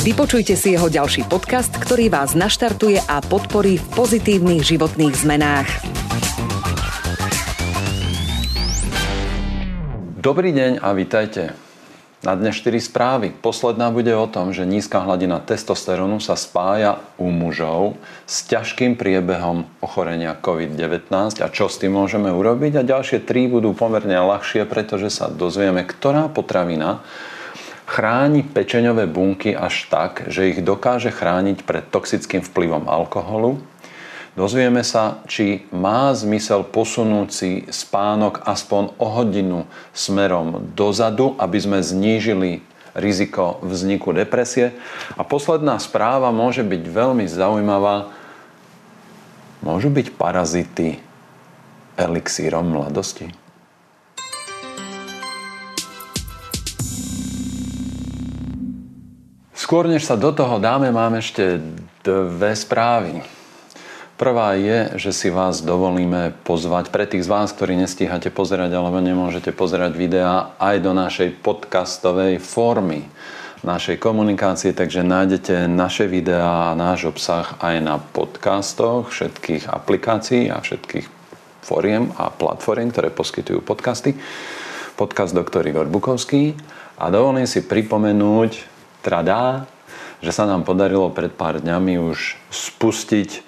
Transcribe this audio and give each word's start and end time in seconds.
Vypočujte 0.00 0.56
si 0.56 0.72
jeho 0.72 0.88
ďalší 0.88 1.28
podcast, 1.28 1.76
ktorý 1.76 2.08
vás 2.08 2.32
naštartuje 2.32 3.04
a 3.04 3.20
podporí 3.20 3.76
v 3.76 3.84
pozitívnych 3.92 4.64
životných 4.64 5.12
zmenách. 5.12 5.68
Dobrý 10.16 10.56
deň 10.56 10.80
a 10.80 10.96
vítajte. 10.96 11.52
Na 12.24 12.32
dne 12.32 12.48
4 12.48 12.80
správy. 12.80 13.28
Posledná 13.28 13.92
bude 13.92 14.16
o 14.16 14.24
tom, 14.24 14.56
že 14.56 14.64
nízka 14.64 15.04
hladina 15.04 15.36
testosterónu 15.36 16.16
sa 16.16 16.32
spája 16.32 17.04
u 17.20 17.28
mužov 17.28 18.00
s 18.24 18.48
ťažkým 18.48 18.96
priebehom 18.96 19.68
ochorenia 19.84 20.32
COVID-19 20.32 21.12
a 21.44 21.46
čo 21.52 21.68
s 21.68 21.76
tým 21.76 22.00
môžeme 22.00 22.32
urobiť. 22.32 22.80
A 22.80 22.88
ďalšie 22.88 23.28
tri 23.28 23.52
budú 23.52 23.76
pomerne 23.76 24.16
ľahšie, 24.16 24.64
pretože 24.64 25.12
sa 25.12 25.28
dozvieme, 25.28 25.84
ktorá 25.84 26.32
potravina 26.32 27.04
chráni 28.00 28.40
pečeňové 28.40 29.04
bunky 29.04 29.52
až 29.52 29.92
tak, 29.92 30.32
že 30.32 30.56
ich 30.56 30.64
dokáže 30.64 31.12
chrániť 31.12 31.68
pred 31.68 31.84
toxickým 31.84 32.40
vplyvom 32.40 32.88
alkoholu 32.88 33.60
Dozvieme 34.38 34.86
sa, 34.86 35.26
či 35.26 35.66
má 35.74 36.14
zmysel 36.14 36.62
posunúť 36.62 37.28
si 37.34 37.50
spánok 37.66 38.46
aspoň 38.46 38.94
o 39.02 39.06
hodinu 39.10 39.66
smerom 39.90 40.70
dozadu, 40.78 41.34
aby 41.34 41.58
sme 41.58 41.78
znížili 41.82 42.62
riziko 42.94 43.58
vzniku 43.66 44.14
depresie. 44.14 44.70
A 45.18 45.26
posledná 45.26 45.82
správa 45.82 46.30
môže 46.30 46.62
byť 46.62 46.82
veľmi 46.86 47.26
zaujímavá. 47.26 48.14
Môžu 49.66 49.90
byť 49.90 50.14
parazity 50.14 51.02
elixírom 51.98 52.70
mladosti? 52.70 53.34
Skôr 59.70 59.86
než 59.86 60.02
sa 60.02 60.18
do 60.18 60.34
toho 60.34 60.58
dáme, 60.58 60.90
mám 60.90 61.14
ešte 61.14 61.62
dve 62.02 62.58
správy. 62.58 63.22
Prvá 64.18 64.58
je, 64.58 64.98
že 64.98 65.14
si 65.14 65.30
vás 65.30 65.62
dovolíme 65.62 66.34
pozvať 66.42 66.90
pre 66.90 67.06
tých 67.06 67.22
z 67.22 67.30
vás, 67.30 67.54
ktorí 67.54 67.78
nestíhate 67.78 68.34
pozerať 68.34 68.74
alebo 68.74 68.98
nemôžete 68.98 69.54
pozerať 69.54 69.94
videá 69.94 70.58
aj 70.58 70.74
do 70.82 70.90
našej 70.90 71.38
podcastovej 71.46 72.42
formy 72.42 73.06
našej 73.62 74.02
komunikácie, 74.02 74.74
takže 74.74 75.06
nájdete 75.06 75.70
naše 75.70 76.10
videá 76.10 76.74
a 76.74 76.78
náš 76.78 77.06
obsah 77.06 77.54
aj 77.62 77.76
na 77.78 78.02
podcastoch 78.02 79.14
všetkých 79.14 79.70
aplikácií 79.70 80.50
a 80.50 80.58
všetkých 80.58 81.06
foriem 81.62 82.10
a 82.18 82.26
platform, 82.34 82.90
ktoré 82.90 83.14
poskytujú 83.14 83.62
podcasty. 83.62 84.18
Podcast 84.98 85.30
doktor 85.30 85.62
Igor 85.62 85.86
Bukovský. 85.86 86.58
A 86.98 87.06
dovolím 87.06 87.46
si 87.46 87.62
pripomenúť, 87.62 88.79
tradá, 89.00 89.66
že 90.20 90.32
sa 90.32 90.44
nám 90.44 90.68
podarilo 90.68 91.08
pred 91.12 91.32
pár 91.32 91.60
dňami 91.60 91.96
už 92.00 92.36
spustiť 92.52 93.42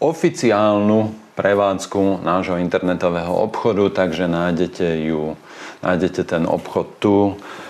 oficiálnu 0.00 1.12
prevádzku 1.36 2.24
nášho 2.24 2.56
internetového 2.56 3.32
obchodu, 3.32 3.92
takže 3.92 4.24
nájdete 4.24 5.04
ju, 5.04 5.36
nájdete 5.84 6.24
ten 6.24 6.48
obchod 6.48 6.88
tu 6.96 7.16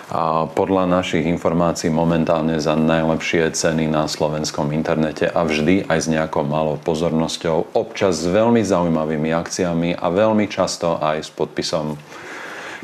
a 0.06 0.46
podľa 0.46 0.86
našich 0.86 1.26
informácií 1.26 1.90
momentálne 1.90 2.62
za 2.62 2.78
najlepšie 2.78 3.50
ceny 3.50 3.90
na 3.90 4.06
slovenskom 4.06 4.70
internete 4.70 5.26
a 5.26 5.42
vždy 5.42 5.90
aj 5.90 5.98
s 5.98 6.06
nejakou 6.06 6.46
malou 6.46 6.78
pozornosťou, 6.78 7.74
občas 7.74 8.22
s 8.22 8.30
veľmi 8.30 8.62
zaujímavými 8.62 9.34
akciami 9.34 9.98
a 9.98 10.06
veľmi 10.06 10.46
často 10.46 11.02
aj 11.02 11.26
s 11.26 11.30
podpisom 11.34 11.98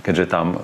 keďže 0.02 0.26
tam 0.26 0.46
e, 0.52 0.58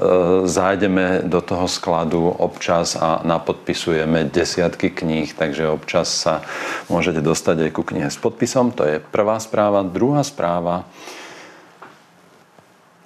zájdeme 0.50 1.25
do 1.25 1.38
toho 1.38 1.71
skladu 1.71 2.26
občas 2.26 2.99
a 2.99 3.22
napodpisujeme 3.22 4.26
desiatky 4.26 4.91
kníh, 4.91 5.31
takže 5.31 5.71
občas 5.71 6.10
sa 6.10 6.43
môžete 6.91 7.22
dostať 7.22 7.71
aj 7.71 7.72
ku 7.72 7.87
knihe 7.87 8.10
s 8.10 8.19
podpisom. 8.19 8.75
To 8.75 8.84
je 8.84 8.99
prvá 8.99 9.38
správa. 9.38 9.87
Druhá 9.87 10.26
správa. 10.26 10.84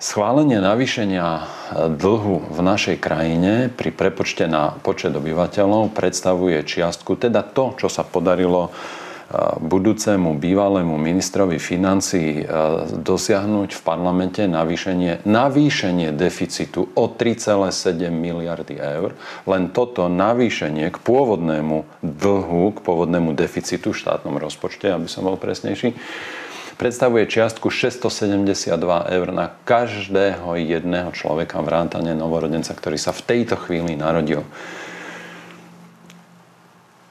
Schválenie 0.02 0.58
navýšenia 0.58 1.28
e, 1.38 1.42
dlhu 1.94 2.50
v 2.50 2.60
našej 2.64 2.96
krajine 2.98 3.70
pri 3.70 3.92
prepočte 3.92 4.48
na 4.48 4.74
počet 4.80 5.12
obyvateľov 5.12 5.92
predstavuje 5.92 6.64
čiastku, 6.64 7.14
teda 7.14 7.44
to, 7.44 7.76
čo 7.76 7.86
sa 7.92 8.02
podarilo 8.02 8.72
budúcemu 9.64 10.36
bývalému 10.36 11.00
ministrovi 11.00 11.56
financí 11.56 12.44
dosiahnuť 13.00 13.70
v 13.72 13.80
parlamente 13.80 14.44
navýšenie, 14.44 15.24
navýšenie 15.24 16.12
deficitu 16.12 16.92
o 16.92 17.04
3,7 17.08 18.12
miliardy 18.12 18.76
eur. 18.76 19.16
Len 19.48 19.72
toto 19.72 20.12
navýšenie 20.12 20.92
k 20.92 20.98
pôvodnému 21.00 22.04
dlhu, 22.04 22.64
k 22.76 22.78
pôvodnému 22.84 23.32
deficitu 23.32 23.96
v 23.96 24.00
štátnom 24.04 24.36
rozpočte, 24.36 24.92
aby 24.92 25.08
som 25.08 25.24
bol 25.24 25.40
presnejší, 25.40 25.96
predstavuje 26.76 27.30
čiastku 27.30 27.70
672 27.70 28.74
eur 29.06 29.28
na 29.30 29.54
každého 29.64 30.58
jedného 30.58 31.14
človeka 31.14 31.62
vrátane 31.62 32.10
novorodenca, 32.12 32.74
ktorý 32.74 32.98
sa 32.98 33.14
v 33.14 33.22
tejto 33.22 33.54
chvíli 33.54 33.94
narodil. 33.94 34.42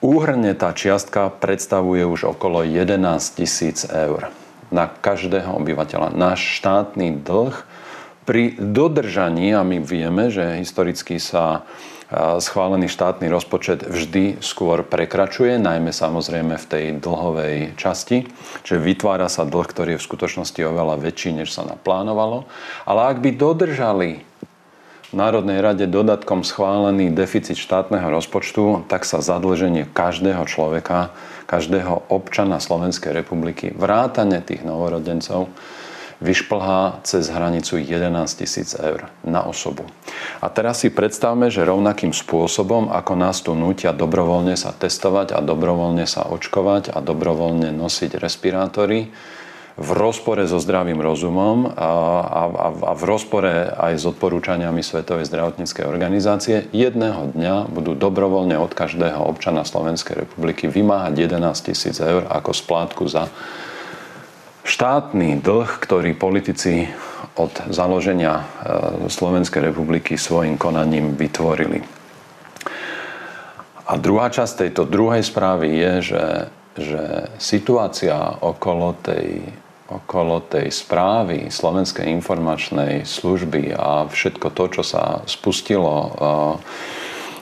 Úhrne 0.01 0.57
tá 0.57 0.73
čiastka 0.73 1.29
predstavuje 1.29 2.01
už 2.01 2.33
okolo 2.33 2.65
11 2.65 2.97
tisíc 3.37 3.85
eur 3.85 4.33
na 4.73 4.89
každého 4.89 5.61
obyvateľa. 5.61 6.09
Náš 6.17 6.57
štátny 6.57 7.21
dlh 7.21 7.53
pri 8.25 8.57
dodržaní, 8.57 9.53
a 9.53 9.61
my 9.61 9.77
vieme, 9.77 10.33
že 10.33 10.57
historicky 10.57 11.21
sa 11.21 11.69
schválený 12.41 12.89
štátny 12.89 13.29
rozpočet 13.29 13.85
vždy 13.87 14.41
skôr 14.41 14.83
prekračuje, 14.83 15.61
najmä 15.61 15.93
samozrejme 15.93 16.57
v 16.57 16.65
tej 16.65 16.85
dlhovej 16.97 17.77
časti, 17.77 18.25
čiže 18.65 18.81
vytvára 18.83 19.29
sa 19.29 19.45
dlh, 19.47 19.67
ktorý 19.69 19.89
je 19.95 20.01
v 20.01 20.07
skutočnosti 20.11 20.59
oveľa 20.65 20.97
väčší, 20.97 21.37
než 21.37 21.53
sa 21.53 21.63
naplánovalo. 21.63 22.49
Ale 22.89 23.15
ak 23.15 23.21
by 23.21 23.29
dodržali 23.37 24.30
Národnej 25.11 25.59
rade 25.59 25.91
dodatkom 25.91 26.47
schválený 26.47 27.11
deficit 27.11 27.59
štátneho 27.59 28.07
rozpočtu, 28.07 28.87
tak 28.87 29.03
sa 29.03 29.19
zadlženie 29.19 29.91
každého 29.91 30.47
človeka, 30.47 31.11
každého 31.51 32.07
občana 32.07 32.63
Slovenskej 32.63 33.11
republiky, 33.11 33.75
vrátane 33.75 34.39
tých 34.39 34.63
novorodencov, 34.63 35.51
vyšplhá 36.23 37.03
cez 37.03 37.27
hranicu 37.27 37.81
11 37.81 38.07
tisíc 38.39 38.71
eur 38.77 39.09
na 39.25 39.43
osobu. 39.43 39.83
A 40.39 40.47
teraz 40.47 40.85
si 40.85 40.93
predstavme, 40.93 41.49
že 41.51 41.65
rovnakým 41.65 42.13
spôsobom, 42.13 42.93
ako 42.93 43.13
nás 43.17 43.41
tu 43.43 43.51
nútia 43.57 43.91
dobrovoľne 43.91 44.53
sa 44.53 44.71
testovať 44.71 45.35
a 45.35 45.43
dobrovoľne 45.43 46.05
sa 46.05 46.29
očkovať 46.29 46.93
a 46.93 47.03
dobrovoľne 47.03 47.73
nosiť 47.73 48.21
respirátory, 48.21 49.11
v 49.79 49.89
rozpore 49.95 50.43
so 50.47 50.59
zdravým 50.59 50.99
rozumom 50.99 51.71
a, 51.71 51.91
a, 52.27 52.41
a 52.67 52.91
v 52.91 53.03
rozpore 53.07 53.71
aj 53.71 53.93
s 53.95 54.03
odporúčaniami 54.03 54.83
Svetovej 54.83 55.31
zdravotníckej 55.31 55.87
organizácie, 55.87 56.67
jedného 56.75 57.31
dňa 57.31 57.71
budú 57.71 57.95
dobrovoľne 57.95 58.59
od 58.59 58.75
každého 58.75 59.23
občana 59.23 59.63
Slovenskej 59.63 60.27
republiky 60.27 60.67
vymáhať 60.67 61.13
11 61.31 61.67
tisíc 61.71 61.97
eur 62.03 62.27
ako 62.27 62.51
splátku 62.51 63.07
za 63.07 63.31
štátny 64.67 65.39
dlh, 65.39 65.69
ktorý 65.79 66.13
politici 66.19 66.91
od 67.39 67.51
založenia 67.71 68.43
e, 68.43 68.43
Slovenskej 69.07 69.71
republiky 69.71 70.19
svojim 70.19 70.59
konaním 70.59 71.15
vytvorili. 71.15 71.81
A 73.87 73.99
druhá 73.99 74.31
časť 74.31 74.67
tejto 74.67 74.87
druhej 74.87 75.23
správy 75.23 75.67
je, 75.75 75.93
že 76.15 76.23
že 76.77 77.27
situácia 77.35 78.15
okolo 78.39 78.95
tej, 79.03 79.43
okolo 79.91 80.39
tej 80.39 80.71
správy 80.71 81.51
Slovenskej 81.51 82.07
informačnej 82.07 83.03
služby 83.03 83.75
a 83.75 84.07
všetko 84.07 84.47
to, 84.55 84.63
čo 84.79 84.83
sa 84.87 85.03
spustilo 85.27 86.15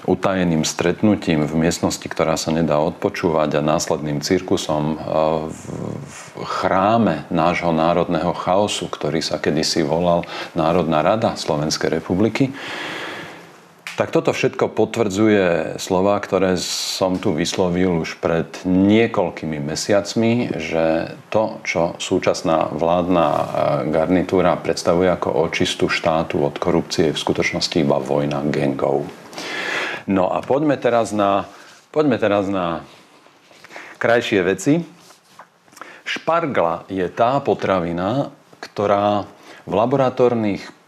utajeným 0.10 0.66
stretnutím 0.66 1.46
v 1.46 1.54
miestnosti, 1.54 2.02
ktorá 2.02 2.34
sa 2.34 2.50
nedá 2.50 2.82
odpočúvať 2.82 3.62
a 3.62 3.62
následným 3.62 4.26
cirkusom 4.26 4.98
v 6.02 6.12
chráme 6.42 7.30
nášho 7.30 7.70
národného 7.70 8.34
chaosu, 8.34 8.90
ktorý 8.90 9.22
sa 9.22 9.38
kedysi 9.38 9.86
volal 9.86 10.26
Národná 10.58 11.06
rada 11.06 11.38
Slovenskej 11.38 12.02
republiky, 12.02 12.50
Tak 14.00 14.16
toto 14.16 14.32
všetko 14.32 14.72
potvrdzuje 14.80 15.76
slova, 15.76 16.16
ktoré 16.24 16.56
som 16.56 17.20
tu 17.20 17.36
vyslovil 17.36 18.00
už 18.00 18.24
pred 18.24 18.48
niekoľkými 18.64 19.60
mesiacmi, 19.60 20.56
že 20.56 21.20
to, 21.28 21.60
čo 21.68 22.00
súčasná 22.00 22.72
vládna 22.72 23.28
e, 23.28 23.44
garnitúra 23.92 24.56
predstavuje 24.56 25.12
ako 25.12 25.44
očistu 25.52 25.92
štátu 25.92 26.40
od 26.40 26.56
korupcie, 26.56 27.12
je 27.12 27.16
v 27.20 27.24
skutočnosti 27.28 27.76
iba 27.76 28.00
vojna 28.00 28.40
gangov. 28.48 29.04
No 30.08 30.32
a 30.32 30.40
poďme 30.48 30.80
teraz 30.80 31.12
na, 31.12 31.44
poďme 31.92 32.16
teraz 32.24 32.48
na 32.48 32.88
krajšie 34.00 34.48
veci. 34.48 34.80
Špargla 36.08 36.88
je 36.88 37.04
tá 37.12 37.44
potravina, 37.44 38.32
ktorá 38.64 39.28
v 39.68 39.74
laboratórnych 39.76 40.79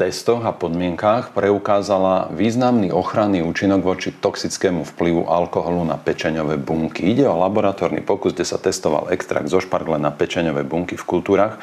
testoch 0.00 0.40
a 0.48 0.56
podmienkách 0.56 1.36
preukázala 1.36 2.32
významný 2.32 2.88
ochranný 2.88 3.44
účinok 3.44 3.84
voči 3.84 4.16
toxickému 4.16 4.88
vplyvu 4.96 5.28
alkoholu 5.28 5.84
na 5.84 6.00
pečeňové 6.00 6.56
bunky. 6.56 7.12
Ide 7.12 7.28
o 7.28 7.36
laboratórny 7.36 8.00
pokus, 8.00 8.32
kde 8.32 8.48
sa 8.48 8.56
testoval 8.56 9.12
extrakt 9.12 9.52
zo 9.52 9.60
špargle 9.60 10.00
na 10.00 10.08
pečeňové 10.08 10.64
bunky 10.64 10.96
v 10.96 11.04
kultúrach 11.04 11.60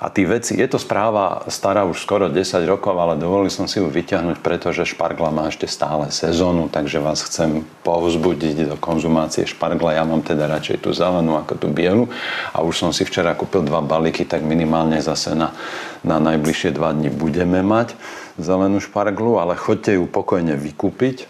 a 0.00 0.08
tí 0.08 0.24
veci, 0.24 0.56
je 0.56 0.64
to 0.64 0.80
správa 0.80 1.44
stará 1.52 1.84
už 1.84 2.00
skoro 2.00 2.32
10 2.32 2.40
rokov, 2.64 2.96
ale 2.96 3.20
dovolil 3.20 3.52
som 3.52 3.68
si 3.68 3.84
ju 3.84 3.92
vyťahnuť, 3.92 4.40
pretože 4.40 4.88
špargla 4.88 5.28
má 5.28 5.52
ešte 5.52 5.68
stále 5.68 6.08
sezónu, 6.08 6.72
takže 6.72 7.04
vás 7.04 7.20
chcem 7.20 7.68
povzbudiť 7.84 8.64
do 8.64 8.80
konzumácie 8.80 9.44
špargla. 9.44 10.00
Ja 10.00 10.08
mám 10.08 10.24
teda 10.24 10.48
radšej 10.48 10.88
tú 10.88 10.96
zelenú 10.96 11.36
ako 11.36 11.52
tú 11.60 11.68
bielu 11.68 12.08
a 12.56 12.64
už 12.64 12.80
som 12.80 12.90
si 12.96 13.04
včera 13.04 13.36
kúpil 13.36 13.60
dva 13.60 13.84
balíky, 13.84 14.24
tak 14.24 14.40
minimálne 14.40 15.04
zase 15.04 15.36
na, 15.36 15.52
na 16.00 16.16
najbližšie 16.16 16.72
dva 16.72 16.96
dni 16.96 17.12
budeme 17.12 17.60
mať 17.60 17.92
zelenú 18.40 18.80
šparglu, 18.80 19.36
ale 19.36 19.52
choďte 19.52 20.00
ju 20.00 20.08
pokojne 20.08 20.56
vykúpiť. 20.56 21.28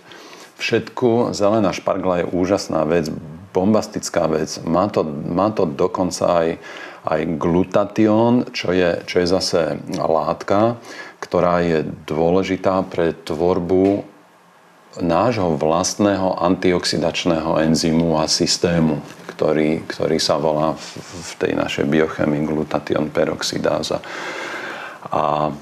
Všetku 0.62 1.34
zelená 1.34 1.74
špargla 1.74 2.22
je 2.22 2.26
úžasná 2.30 2.86
vec, 2.86 3.10
bombastická 3.50 4.30
vec. 4.30 4.62
Má 4.62 4.86
to, 4.86 5.02
má 5.26 5.50
to 5.50 5.66
dokonca 5.66 6.22
aj 6.22 6.48
aj 7.04 7.40
glutatión, 7.40 8.48
čo 8.52 8.76
je, 8.76 9.00
čo 9.08 9.24
je 9.24 9.26
zase 9.26 9.80
látka, 9.96 10.76
ktorá 11.20 11.64
je 11.64 11.88
dôležitá 12.04 12.84
pre 12.88 13.16
tvorbu 13.16 14.04
nášho 14.98 15.54
vlastného 15.54 16.34
antioxidačného 16.42 17.62
enzymu 17.62 18.18
a 18.18 18.26
systému, 18.26 18.98
ktorý, 19.30 19.86
ktorý 19.86 20.18
sa 20.18 20.36
volá 20.36 20.74
v, 20.74 20.86
v 21.00 21.32
tej 21.38 21.52
našej 21.54 21.86
biochemii 21.86 22.42
glutatión 22.42 23.08
peroxidáza. 23.08 24.02
A 25.14 25.54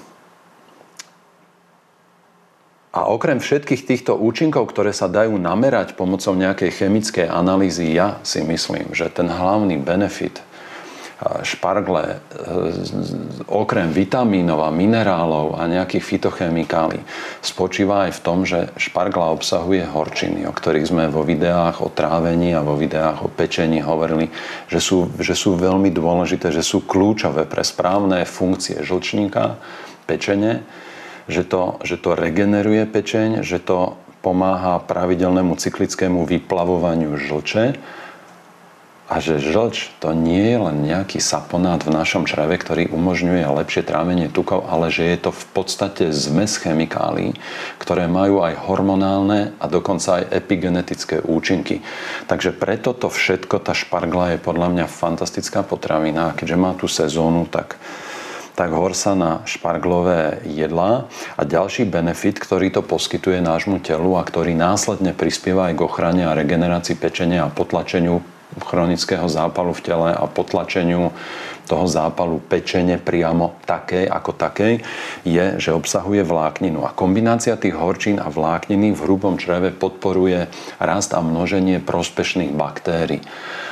a 2.89 3.05
okrem 3.15 3.39
všetkých 3.39 3.85
týchto 3.85 4.17
účinkov, 4.17 4.73
ktoré 4.73 4.97
sa 4.97 5.07
dajú 5.07 5.37
namerať 5.37 5.95
pomocou 5.95 6.33
nejakej 6.35 6.83
chemickej 6.83 7.29
analýzy, 7.31 7.95
ja 7.95 8.19
si 8.27 8.41
myslím, 8.43 8.91
že 8.97 9.13
ten 9.13 9.29
hlavný 9.29 9.77
benefit 9.79 10.41
špargle 11.19 12.03
e, 12.07 12.17
okrem 13.51 13.91
vitamínov 13.91 14.63
a 14.63 14.71
minerálov 14.71 15.59
a 15.59 15.67
nejakých 15.67 16.05
fitochemikálií 16.07 17.03
spočíva 17.43 18.07
aj 18.07 18.13
v 18.15 18.23
tom, 18.23 18.39
že 18.47 18.71
špargla 18.79 19.35
obsahuje 19.35 19.83
horčiny, 19.83 20.47
o 20.47 20.55
ktorých 20.55 20.87
sme 20.87 21.05
vo 21.11 21.27
videách 21.27 21.83
o 21.83 21.91
trávení 21.91 22.55
a 22.55 22.63
vo 22.63 22.79
videách 22.79 23.27
o 23.27 23.29
pečení 23.29 23.83
hovorili, 23.83 24.31
že 24.71 24.79
sú, 24.79 25.11
že 25.19 25.35
sú 25.35 25.59
veľmi 25.59 25.91
dôležité, 25.91 26.55
že 26.55 26.63
sú 26.63 26.87
kľúčové 26.87 27.51
pre 27.51 27.67
správne 27.67 28.23
funkcie 28.23 28.79
žlčníka, 28.87 29.59
pečenie, 30.07 30.63
že 31.27 31.45
to, 31.45 31.83
že 31.83 31.99
to 31.99 32.15
regeneruje 32.15 32.87
pečeň, 32.89 33.43
že 33.43 33.59
to 33.59 33.99
pomáha 34.23 34.83
pravidelnému 34.87 35.59
cyklickému 35.59 36.27
vyplavovaniu 36.27 37.19
žlče 37.19 37.77
a 39.09 39.25
že 39.25 39.41
žlč 39.41 39.89
to 40.05 40.13
nie 40.13 40.53
je 40.53 40.59
len 40.61 40.85
nejaký 40.85 41.17
saponát 41.17 41.81
v 41.81 41.97
našom 41.97 42.29
čreve, 42.29 42.61
ktorý 42.61 42.93
umožňuje 42.93 43.41
lepšie 43.41 43.81
trávenie 43.89 44.29
tukov, 44.29 44.69
ale 44.69 44.93
že 44.93 45.09
je 45.09 45.19
to 45.25 45.31
v 45.33 45.45
podstate 45.57 46.13
zmes 46.13 46.61
chemikálií, 46.61 47.33
ktoré 47.81 48.05
majú 48.05 48.45
aj 48.45 48.69
hormonálne 48.69 49.57
a 49.57 49.65
dokonca 49.65 50.21
aj 50.21 50.29
epigenetické 50.29 51.25
účinky. 51.25 51.81
Takže 52.29 52.53
preto 52.53 52.93
to 52.93 53.09
všetko, 53.09 53.65
tá 53.65 53.73
špargla 53.73 54.37
je 54.37 54.45
podľa 54.45 54.69
mňa 54.77 54.87
fantastická 54.93 55.65
potravina. 55.65 56.37
Keďže 56.37 56.57
má 56.61 56.77
tú 56.77 56.85
sezónu, 56.85 57.49
tak 57.49 57.81
tak 58.59 58.75
hor 58.75 58.91
sa 58.91 59.15
na 59.15 59.47
šparglové 59.47 60.43
jedlá. 60.43 61.07
A 61.39 61.47
ďalší 61.47 61.87
benefit, 61.87 62.43
ktorý 62.43 62.75
to 62.75 62.83
poskytuje 62.83 63.39
nášmu 63.39 63.79
telu 63.79 64.19
a 64.19 64.27
ktorý 64.27 64.51
následne 64.59 65.15
prispieva 65.15 65.71
aj 65.71 65.79
k 65.79 65.85
ochrane 65.87 66.27
a 66.27 66.35
regenerácii 66.35 66.99
pečenia 66.99 67.47
a 67.47 67.55
potlačeniu 67.55 68.19
chronického 68.57 69.29
zápalu 69.29 69.77
v 69.77 69.85
tele 69.85 70.11
a 70.17 70.25
potlačeniu 70.25 71.13
toho 71.69 71.85
zápalu 71.85 72.41
pečene 72.41 72.97
priamo 72.97 73.61
takej 73.69 74.09
ako 74.09 74.33
takej, 74.33 74.81
je, 75.29 75.47
že 75.61 75.77
obsahuje 75.77 76.25
vlákninu. 76.25 76.89
A 76.89 76.97
kombinácia 76.97 77.61
tých 77.61 77.77
horčín 77.77 78.17
a 78.17 78.33
vlákniny 78.33 78.97
v 78.97 79.03
hrubom 79.05 79.37
čreve 79.37 79.69
podporuje 79.77 80.49
rast 80.81 81.13
a 81.13 81.21
množenie 81.21 81.85
prospešných 81.85 82.57
baktérií. 82.57 83.21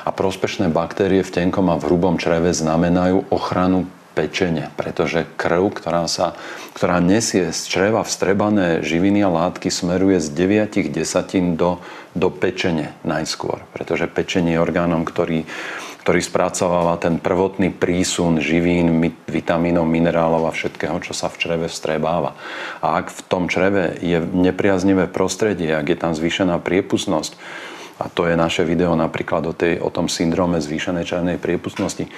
A 0.04 0.12
prospešné 0.12 0.68
baktérie 0.68 1.24
v 1.24 1.34
tenkom 1.34 1.72
a 1.72 1.80
v 1.80 1.88
hrubom 1.88 2.20
čreve 2.20 2.52
znamenajú 2.52 3.32
ochranu 3.32 3.88
pečene, 4.16 4.72
pretože 4.80 5.28
krv, 5.36 5.76
ktorá, 5.76 6.08
sa, 6.08 6.32
ktorá 6.72 7.04
nesie 7.04 7.52
z 7.52 7.60
čreva 7.68 8.00
vstrebané 8.00 8.80
živiny 8.80 9.20
a 9.20 9.28
látky, 9.28 9.68
smeruje 9.68 10.24
z 10.24 10.32
9 10.32 10.88
desatín 10.88 11.60
do, 11.60 11.84
do 12.16 12.32
pečene 12.32 12.96
najskôr, 13.04 13.60
pretože 13.76 14.08
pečenie 14.08 14.56
je 14.56 14.64
orgánom, 14.64 15.04
ktorý, 15.04 15.44
ktorý 16.00 16.20
spracováva 16.24 16.96
ten 16.96 17.20
prvotný 17.20 17.76
prísun 17.76 18.40
živín, 18.40 19.12
vitamínov, 19.28 19.84
minerálov 19.84 20.48
a 20.48 20.56
všetkého, 20.56 20.96
čo 21.04 21.12
sa 21.12 21.28
v 21.28 21.36
čreve 21.36 21.66
vstrebáva. 21.68 22.32
A 22.80 23.04
ak 23.04 23.12
v 23.12 23.20
tom 23.28 23.52
čreve 23.52 24.00
je 24.00 24.16
nepriaznivé 24.24 25.12
prostredie, 25.12 25.76
ak 25.76 25.92
je 25.92 25.98
tam 26.00 26.16
zvýšená 26.16 26.56
priepustnosť, 26.64 27.36
a 27.96 28.12
to 28.12 28.28
je 28.28 28.36
naše 28.36 28.64
video 28.64 28.92
napríklad 28.92 29.44
o, 29.48 29.56
tej, 29.56 29.80
o 29.80 29.88
tom 29.88 30.08
syndróme 30.08 30.60
zvýšenej 30.60 31.04
černej 31.08 31.36
priepustnosti, 31.40 32.08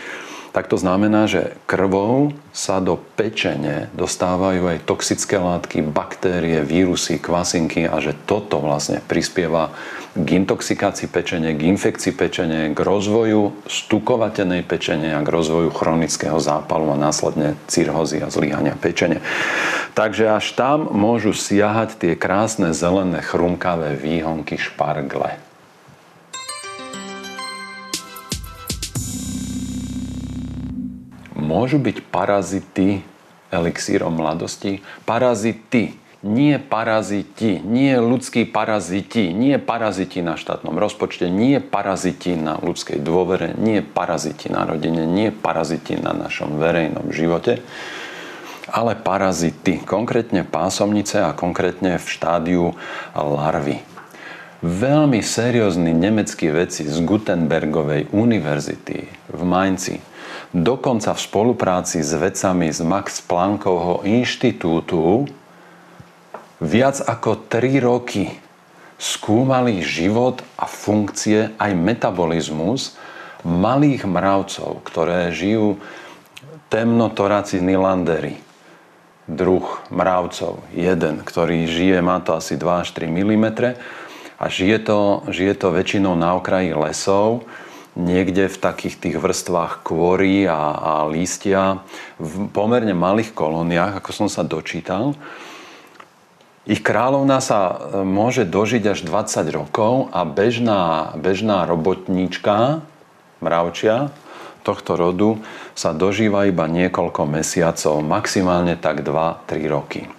tak 0.59 0.75
to 0.75 0.75
znamená, 0.75 1.31
že 1.31 1.55
krvou 1.71 2.35
sa 2.51 2.83
do 2.83 2.99
pečene 2.99 3.95
dostávajú 3.95 4.75
aj 4.75 4.91
toxické 4.91 5.39
látky, 5.39 5.87
baktérie, 5.87 6.67
vírusy, 6.67 7.23
kvasinky 7.23 7.87
a 7.87 8.03
že 8.03 8.11
toto 8.27 8.59
vlastne 8.59 8.99
prispieva 8.99 9.71
k 10.19 10.27
intoxikácii 10.35 11.07
pečene, 11.15 11.55
k 11.55 11.63
infekcii 11.63 12.11
pečene, 12.11 12.75
k 12.75 12.79
rozvoju 12.83 13.71
stukovatenej 13.71 14.67
pečene 14.67 15.15
a 15.15 15.23
k 15.23 15.31
rozvoju 15.31 15.71
chronického 15.71 16.43
zápalu 16.43 16.91
a 16.91 16.99
následne 16.99 17.55
cirhozy 17.71 18.19
a 18.19 18.27
zlyhania 18.27 18.75
pečene. 18.75 19.23
Takže 19.95 20.27
až 20.27 20.59
tam 20.59 20.91
môžu 20.91 21.39
siahať 21.39 22.03
tie 22.03 22.13
krásne 22.19 22.75
zelené 22.75 23.23
chrumkavé 23.23 23.95
výhonky 23.95 24.59
špargle. 24.59 25.39
Môžu 31.49 31.81
byť 31.81 32.05
parazity 32.13 33.01
elixírom 33.49 34.13
mladosti? 34.13 34.85
Parazity, 35.09 35.97
nie 36.21 36.61
paraziti, 36.61 37.63
nie 37.65 37.97
ľudskí 37.97 38.45
paraziti, 38.45 39.33
nie 39.33 39.57
paraziti 39.57 40.21
na 40.21 40.37
štátnom 40.37 40.77
rozpočte, 40.77 41.33
nie 41.33 41.57
paraziti 41.65 42.37
na 42.37 42.61
ľudskej 42.61 43.01
dôvere, 43.01 43.57
nie 43.57 43.81
paraziti 43.81 44.53
na 44.53 44.69
rodine, 44.69 45.09
nie 45.09 45.33
paraziti 45.33 45.97
na 45.97 46.13
našom 46.13 46.61
verejnom 46.61 47.09
živote, 47.09 47.65
ale 48.69 49.01
parazity, 49.01 49.81
konkrétne 49.81 50.45
pásomnice 50.45 51.25
a 51.25 51.33
konkrétne 51.33 51.97
v 51.97 52.05
štádiu 52.05 52.65
larvy. 53.17 53.81
Veľmi 54.59 55.23
seriózni 55.23 55.95
nemeckí 55.95 56.51
vedci 56.51 56.83
z 56.83 56.99
Gutenbergovej 57.07 58.11
univerzity 58.11 59.07
v 59.31 59.41
Mainci 59.47 60.03
dokonca 60.53 61.13
v 61.13 61.21
spolupráci 61.21 62.01
s 62.01 62.13
vedcami 62.17 62.73
z 62.73 62.81
Max 62.85 63.21
Planckovho 63.21 64.05
inštitútu 64.05 65.29
viac 66.59 66.99
ako 67.05 67.49
3 67.49 67.79
roky 67.85 68.33
skúmali 68.99 69.79
život 69.85 70.43
a 70.59 70.67
funkcie 70.67 71.55
aj 71.55 71.71
metabolizmus 71.77 72.99
malých 73.47 74.03
mravcov, 74.09 74.83
ktoré 74.83 75.31
žijú 75.31 75.79
temnotoraci 76.67 77.63
nilandery. 77.63 78.43
Druh 79.29 79.85
mravcov, 79.93 80.65
jeden, 80.73 81.21
ktorý 81.21 81.69
žije, 81.69 82.01
má 82.01 82.19
to 82.25 82.35
asi 82.35 82.59
2 82.59 82.83
až 82.83 82.89
3 82.97 83.07
mm 83.13 83.47
a 84.41 84.45
žije 84.49 84.79
to, 84.83 85.23
žije 85.31 85.55
to 85.55 85.69
väčšinou 85.71 86.17
na 86.17 86.35
okraji 86.35 86.73
lesov, 86.73 87.45
niekde 87.99 88.47
v 88.47 88.57
takých 88.57 88.95
tých 88.97 89.17
vrstvách 89.19 89.83
kôry 89.83 90.47
a, 90.47 90.73
a 90.79 90.93
lístia 91.11 91.83
v 92.17 92.47
pomerne 92.49 92.95
malých 92.95 93.35
kolóniách, 93.35 93.99
ako 93.99 94.11
som 94.15 94.29
sa 94.31 94.47
dočítal. 94.47 95.19
Ich 96.69 96.85
kráľovna 96.85 97.43
sa 97.43 97.61
e, 97.69 97.75
môže 98.07 98.47
dožiť 98.47 98.83
až 98.93 98.99
20 99.03 99.51
rokov 99.51 100.15
a 100.15 100.23
bežná, 100.23 101.13
bežná 101.19 101.67
robotníčka, 101.67 102.87
mravčia, 103.43 104.15
tohto 104.63 105.01
rodu 105.01 105.31
sa 105.73 105.97
dožíva 105.97 106.45
iba 106.45 106.69
niekoľko 106.69 107.25
mesiacov, 107.25 108.05
maximálne 108.05 108.77
tak 108.77 109.01
2-3 109.01 109.65
roky. 109.67 110.18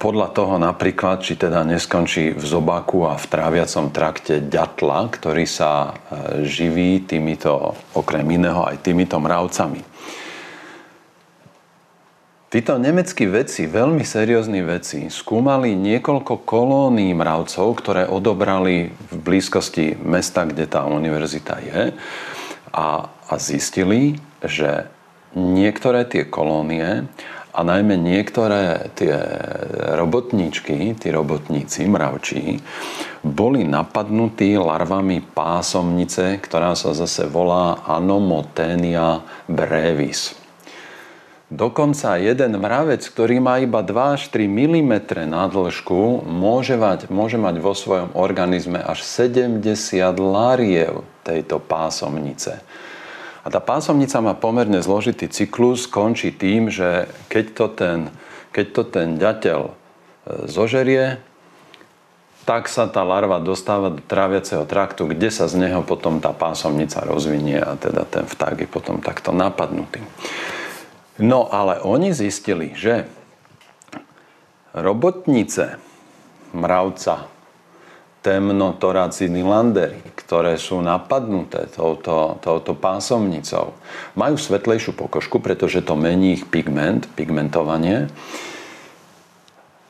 Podľa 0.00 0.32
toho 0.32 0.56
napríklad, 0.56 1.20
či 1.20 1.36
teda 1.36 1.60
neskončí 1.60 2.32
v 2.32 2.40
zobaku 2.40 3.04
a 3.04 3.20
v 3.20 3.28
tráviacom 3.28 3.92
trakte 3.92 4.40
ďatla, 4.40 5.12
ktorý 5.12 5.44
sa 5.44 5.92
e, 5.92 6.48
živí 6.48 7.04
týmito, 7.04 7.76
okrem 7.92 8.24
iného 8.32 8.64
aj 8.64 8.80
týmito 8.80 9.20
mravcami. 9.20 9.84
Títo 12.48 12.80
nemeckí 12.80 13.28
vedci, 13.28 13.68
veľmi 13.68 14.08
seriózni 14.08 14.64
vedci, 14.64 15.12
skúmali 15.12 15.76
niekoľko 15.76 16.48
kolónií 16.48 17.12
mravcov, 17.12 17.76
ktoré 17.76 18.08
odobrali 18.08 18.88
v 18.88 19.14
blízkosti 19.20 20.00
mesta, 20.00 20.48
kde 20.48 20.64
tá 20.64 20.88
univerzita 20.88 21.60
je 21.60 21.92
a, 22.72 23.04
a 23.04 23.34
zistili, 23.36 24.16
že 24.40 24.88
niektoré 25.36 26.08
tie 26.08 26.24
kolónie 26.24 27.04
a 27.58 27.66
najmä 27.66 27.98
niektoré 27.98 28.94
tie 28.94 29.18
robotníčky, 29.98 30.94
tí 30.94 31.10
robotníci, 31.10 31.90
mravčí, 31.90 32.62
boli 33.26 33.66
napadnutí 33.66 34.54
larvami 34.54 35.18
pásomnice, 35.34 36.38
ktorá 36.38 36.78
sa 36.78 36.94
zase 36.94 37.26
volá 37.26 37.82
Anomotenia 37.82 39.26
brevis. 39.50 40.38
Dokonca 41.48 42.20
jeden 42.20 42.60
mravec, 42.60 43.00
ktorý 43.08 43.40
má 43.40 43.56
iba 43.58 43.80
2 43.80 44.20
až 44.20 44.28
3 44.28 44.44
mm 44.46 44.92
na 45.26 45.48
dĺžku, 45.48 46.28
môže 46.28 46.76
mať, 46.76 47.08
môže 47.08 47.40
mať 47.40 47.56
vo 47.64 47.72
svojom 47.72 48.12
organizme 48.12 48.76
až 48.76 49.00
70 49.00 49.64
lariev 50.20 51.08
tejto 51.24 51.56
pásomnice. 51.56 52.60
A 53.42 53.48
tá 53.48 53.62
pásomnica 53.62 54.18
má 54.18 54.34
pomerne 54.34 54.82
zložitý 54.82 55.30
cyklus, 55.30 55.86
končí 55.86 56.34
tým, 56.34 56.68
že 56.68 57.06
keď 57.30 57.46
to 57.54 57.66
ten, 57.70 57.98
keď 58.50 58.66
to 58.74 58.82
ten 58.88 59.08
ďateľ 59.16 59.60
e, 59.68 59.72
zožerie, 60.50 61.22
tak 62.48 62.64
sa 62.64 62.88
tá 62.88 63.04
larva 63.04 63.44
dostáva 63.44 63.92
do 63.92 64.00
tráviaceho 64.00 64.64
traktu, 64.64 65.04
kde 65.12 65.28
sa 65.28 65.52
z 65.52 65.60
neho 65.60 65.84
potom 65.84 66.16
tá 66.16 66.32
pásomnica 66.32 67.04
rozvinie 67.04 67.60
a 67.60 67.76
teda 67.76 68.08
ten 68.08 68.24
vták 68.24 68.64
je 68.64 68.68
potom 68.68 69.04
takto 69.04 69.36
napadnutý. 69.36 70.00
No 71.20 71.44
ale 71.52 71.76
oni 71.84 72.16
zistili, 72.16 72.72
že 72.72 73.04
robotnice 74.72 75.76
mravca 76.56 77.28
temnotoraciny 78.20 79.40
landery, 79.46 80.02
ktoré 80.18 80.58
sú 80.58 80.82
napadnuté 80.82 81.70
touto, 81.70 82.36
touto 82.42 82.74
pásomnicou, 82.74 83.78
majú 84.18 84.36
svetlejšiu 84.36 84.94
pokožku, 84.98 85.38
pretože 85.38 85.80
to 85.80 85.94
mení 85.94 86.38
ich 86.38 86.44
pigment, 86.50 87.06
pigmentovanie, 87.14 88.10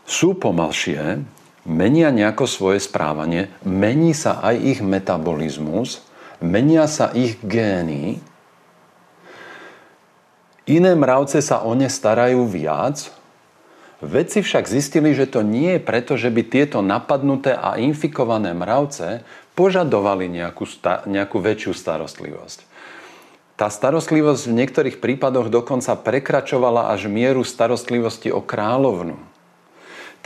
sú 0.09 0.37
pomalšie, 0.37 1.21
menia 1.69 2.09
nejako 2.09 2.49
svoje 2.49 2.81
správanie, 2.81 3.53
mení 3.65 4.17
sa 4.17 4.41
aj 4.41 4.57
ich 4.57 4.81
metabolizmus, 4.81 6.01
menia 6.41 6.89
sa 6.89 7.13
ich 7.13 7.37
gény 7.45 8.21
Iné 10.69 10.93
mravce 10.93 11.41
sa 11.41 11.65
o 11.65 11.73
ne 11.73 11.89
starajú 11.89 12.45
viac. 12.45 13.09
Vedci 13.99 14.47
však 14.47 14.71
zistili, 14.71 15.11
že 15.11 15.27
to 15.27 15.43
nie 15.43 15.77
je 15.77 15.81
preto, 15.83 16.15
že 16.15 16.31
by 16.31 16.43
tieto 16.47 16.79
napadnuté 16.81 17.51
a 17.51 17.83
infikované 17.83 18.55
mravce 18.55 19.27
požadovali 19.59 20.31
nejakú, 20.31 20.65
sta- 20.71 21.03
nejakú 21.03 21.43
väčšiu 21.43 21.75
starostlivosť. 21.75 22.63
Tá 23.59 23.67
starostlivosť 23.67 24.43
v 24.47 24.57
niektorých 24.63 24.97
prípadoch 25.03 25.51
dokonca 25.51 25.99
prekračovala 25.99 26.95
až 26.95 27.11
mieru 27.11 27.43
starostlivosti 27.43 28.31
o 28.31 28.39
kráľovnu 28.39 29.19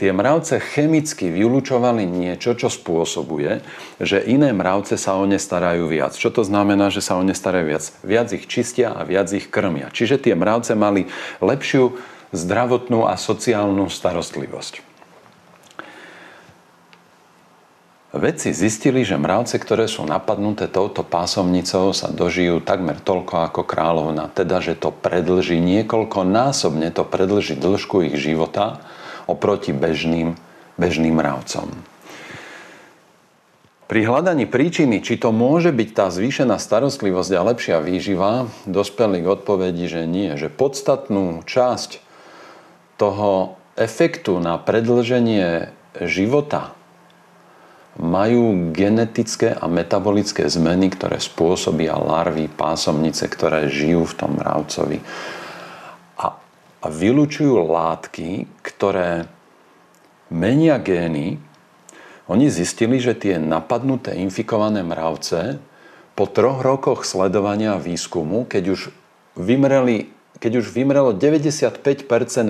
tie 0.03 0.11
mravce 0.11 0.59
chemicky 0.59 1.29
vylúčovali 1.29 2.03
niečo, 2.03 2.57
čo 2.57 2.67
spôsobuje, 2.67 3.61
že 4.01 4.19
iné 4.25 4.49
mravce 4.51 4.97
sa 4.97 5.15
o 5.15 5.23
ne 5.23 5.37
starajú 5.37 5.85
viac. 5.87 6.17
Čo 6.17 6.33
to 6.33 6.43
znamená, 6.43 6.89
že 6.89 6.99
sa 6.99 7.15
o 7.15 7.23
ne 7.23 7.31
starajú 7.31 7.71
viac? 7.71 7.83
Viac 8.01 8.27
ich 8.33 8.49
čistia 8.49 8.91
a 8.91 9.05
viac 9.05 9.29
ich 9.31 9.47
krmia. 9.47 9.93
Čiže 9.93 10.19
tie 10.19 10.33
mravce 10.35 10.73
mali 10.73 11.07
lepšiu 11.39 11.95
zdravotnú 12.33 13.05
a 13.05 13.15
sociálnu 13.15 13.87
starostlivosť. 13.87 14.81
Vedci 18.13 18.53
zistili, 18.53 19.01
že 19.01 19.17
mravce, 19.17 19.57
ktoré 19.57 19.89
sú 19.89 20.05
napadnuté 20.05 20.69
touto 20.69 21.01
pásomnicou, 21.01 21.97
sa 21.97 22.13
dožijú 22.13 22.61
takmer 22.61 23.01
toľko 23.01 23.49
ako 23.49 23.61
kráľovna. 23.65 24.29
Teda, 24.29 24.61
že 24.61 24.77
to 24.77 24.93
predlží 24.93 25.57
niekoľko 25.57 26.21
násobne, 26.21 26.93
to 26.93 27.01
predlží 27.01 27.57
dĺžku 27.57 28.05
ich 28.05 28.21
života 28.21 28.85
oproti 29.25 29.73
bežným, 29.73 30.37
bežným 30.77 31.17
mravcom. 31.17 31.73
Pri 33.89 34.05
hľadaní 34.05 34.45
príčiny, 34.45 35.01
či 35.01 35.17
to 35.17 35.33
môže 35.33 35.73
byť 35.73 35.89
tá 35.97 36.13
zvýšená 36.13 36.61
starostlivosť 36.61 37.31
a 37.33 37.45
lepšia 37.49 37.77
výživa, 37.81 38.45
dospeli 38.69 39.25
k 39.25 39.29
odpovedi, 39.41 39.89
že 39.89 40.05
nie. 40.05 40.37
Že 40.37 40.53
podstatnú 40.53 41.41
časť 41.49 42.02
toho 42.97 43.57
efektu 43.75 44.37
na 44.37 44.61
predlženie 44.61 45.73
života 46.01 46.77
majú 47.97 48.73
genetické 48.73 49.53
a 49.53 49.69
metabolické 49.69 50.49
zmeny, 50.49 50.89
ktoré 50.89 51.21
spôsobia 51.21 51.93
larvy, 51.93 52.49
pásomnice, 52.49 53.29
ktoré 53.29 53.69
žijú 53.69 54.09
v 54.09 54.17
tom 54.17 54.31
mravcovi 54.41 55.01
a 56.83 56.91
vylúčujú 56.91 57.63
látky, 57.63 58.43
ktoré 58.59 59.31
menia 60.27 60.75
gény. 60.83 61.39
Oni 62.27 62.51
zistili, 62.51 62.99
že 62.99 63.15
tie 63.15 63.39
napadnuté 63.39 64.19
infikované 64.19 64.83
mravce 64.83 65.63
po 66.13 66.27
troch 66.27 66.59
rokoch 66.59 67.07
sledovania 67.07 67.79
a 67.79 67.81
výskumu, 67.81 68.43
keď 68.43 68.63
už 68.75 68.81
vymreli 69.39 70.11
keď 70.43 70.59
už 70.59 70.75
vymrelo 70.75 71.15
95% 71.15 71.79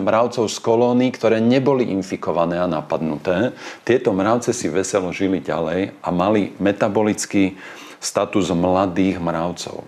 mravcov 0.02 0.50
z 0.50 0.58
kolónií, 0.58 1.14
ktoré 1.14 1.38
neboli 1.38 1.94
infikované 1.94 2.58
a 2.58 2.66
napadnuté, 2.66 3.54
tieto 3.86 4.10
mravce 4.18 4.50
si 4.50 4.66
veselo 4.66 5.14
žili 5.14 5.38
ďalej 5.38 5.94
a 6.02 6.10
mali 6.10 6.58
metabolický 6.58 7.54
status 8.02 8.50
mladých 8.50 9.22
mravcov. 9.22 9.86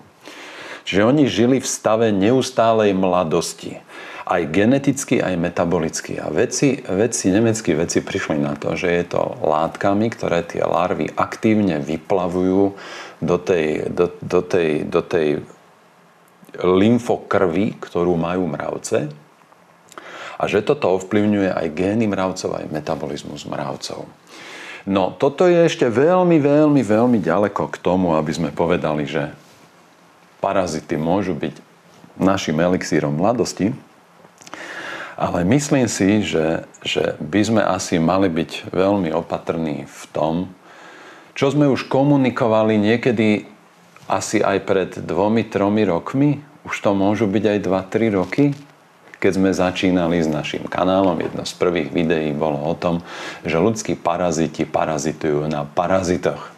Čiže 0.86 1.02
oni 1.02 1.26
žili 1.26 1.58
v 1.58 1.66
stave 1.66 2.14
neustálej 2.14 2.94
mladosti 2.94 3.82
aj 4.26 4.42
geneticky, 4.54 5.18
aj 5.18 5.34
metabolicky. 5.38 6.18
A 6.22 6.30
vedci, 6.30 6.82
vedci, 6.86 7.34
nemeckí 7.34 7.74
vedci 7.74 8.06
prišli 8.06 8.38
na 8.38 8.54
to, 8.54 8.78
že 8.78 8.90
je 8.90 9.04
to 9.18 9.22
látkami, 9.42 10.14
ktoré 10.14 10.46
tie 10.46 10.62
larvy 10.62 11.10
aktívne 11.14 11.82
vyplavujú 11.82 12.74
do 13.18 13.36
tej, 13.38 13.90
do, 13.90 14.14
do 14.22 14.40
tej, 14.46 14.86
do 14.86 15.02
tej 15.02 15.42
lymfokrvi, 16.54 17.78
ktorú 17.80 18.14
majú 18.14 18.46
mravce. 18.46 19.10
A 20.36 20.42
že 20.46 20.60
toto 20.60 20.92
ovplyvňuje 21.00 21.48
aj 21.48 21.66
gény 21.72 22.06
mravcov, 22.06 22.60
aj 22.60 22.68
metabolizmus 22.68 23.48
mravcov. 23.48 24.04
No, 24.86 25.10
toto 25.10 25.50
je 25.50 25.66
ešte 25.66 25.90
veľmi, 25.90 26.38
veľmi, 26.38 26.82
veľmi 26.84 27.18
ďaleko 27.18 27.72
k 27.72 27.76
tomu, 27.82 28.14
aby 28.14 28.30
sme 28.30 28.54
povedali, 28.54 29.08
že 29.08 29.34
parazity 30.38 30.94
môžu 30.94 31.34
byť 31.34 31.58
našim 32.20 32.54
elixírom 32.54 33.16
mladosti, 33.16 33.74
ale 35.16 35.48
myslím 35.48 35.88
si, 35.88 36.20
že, 36.22 36.68
že 36.84 37.16
by 37.18 37.40
sme 37.40 37.62
asi 37.64 37.96
mali 37.96 38.28
byť 38.28 38.68
veľmi 38.68 39.10
opatrní 39.16 39.88
v 39.88 40.02
tom, 40.12 40.52
čo 41.32 41.50
sme 41.50 41.66
už 41.66 41.88
komunikovali 41.88 42.76
niekedy 42.76 43.48
asi 44.06 44.42
aj 44.42 44.58
pred 44.66 44.90
dvomi, 44.98 45.46
tromi 45.46 45.82
rokmi. 45.86 46.42
Už 46.66 46.74
to 46.82 46.94
môžu 46.94 47.30
byť 47.30 47.44
aj 47.46 47.58
2-3 47.62 48.18
roky, 48.18 48.44
keď 49.22 49.32
sme 49.34 49.50
začínali 49.54 50.18
s 50.18 50.26
našim 50.30 50.66
kanálom. 50.66 51.18
Jedno 51.22 51.46
z 51.46 51.54
prvých 51.54 51.90
videí 51.94 52.34
bolo 52.34 52.58
o 52.58 52.74
tom, 52.74 53.02
že 53.46 53.58
ľudskí 53.58 53.94
paraziti 53.94 54.66
parazitujú 54.66 55.46
na 55.46 55.62
parazitoch 55.62 56.56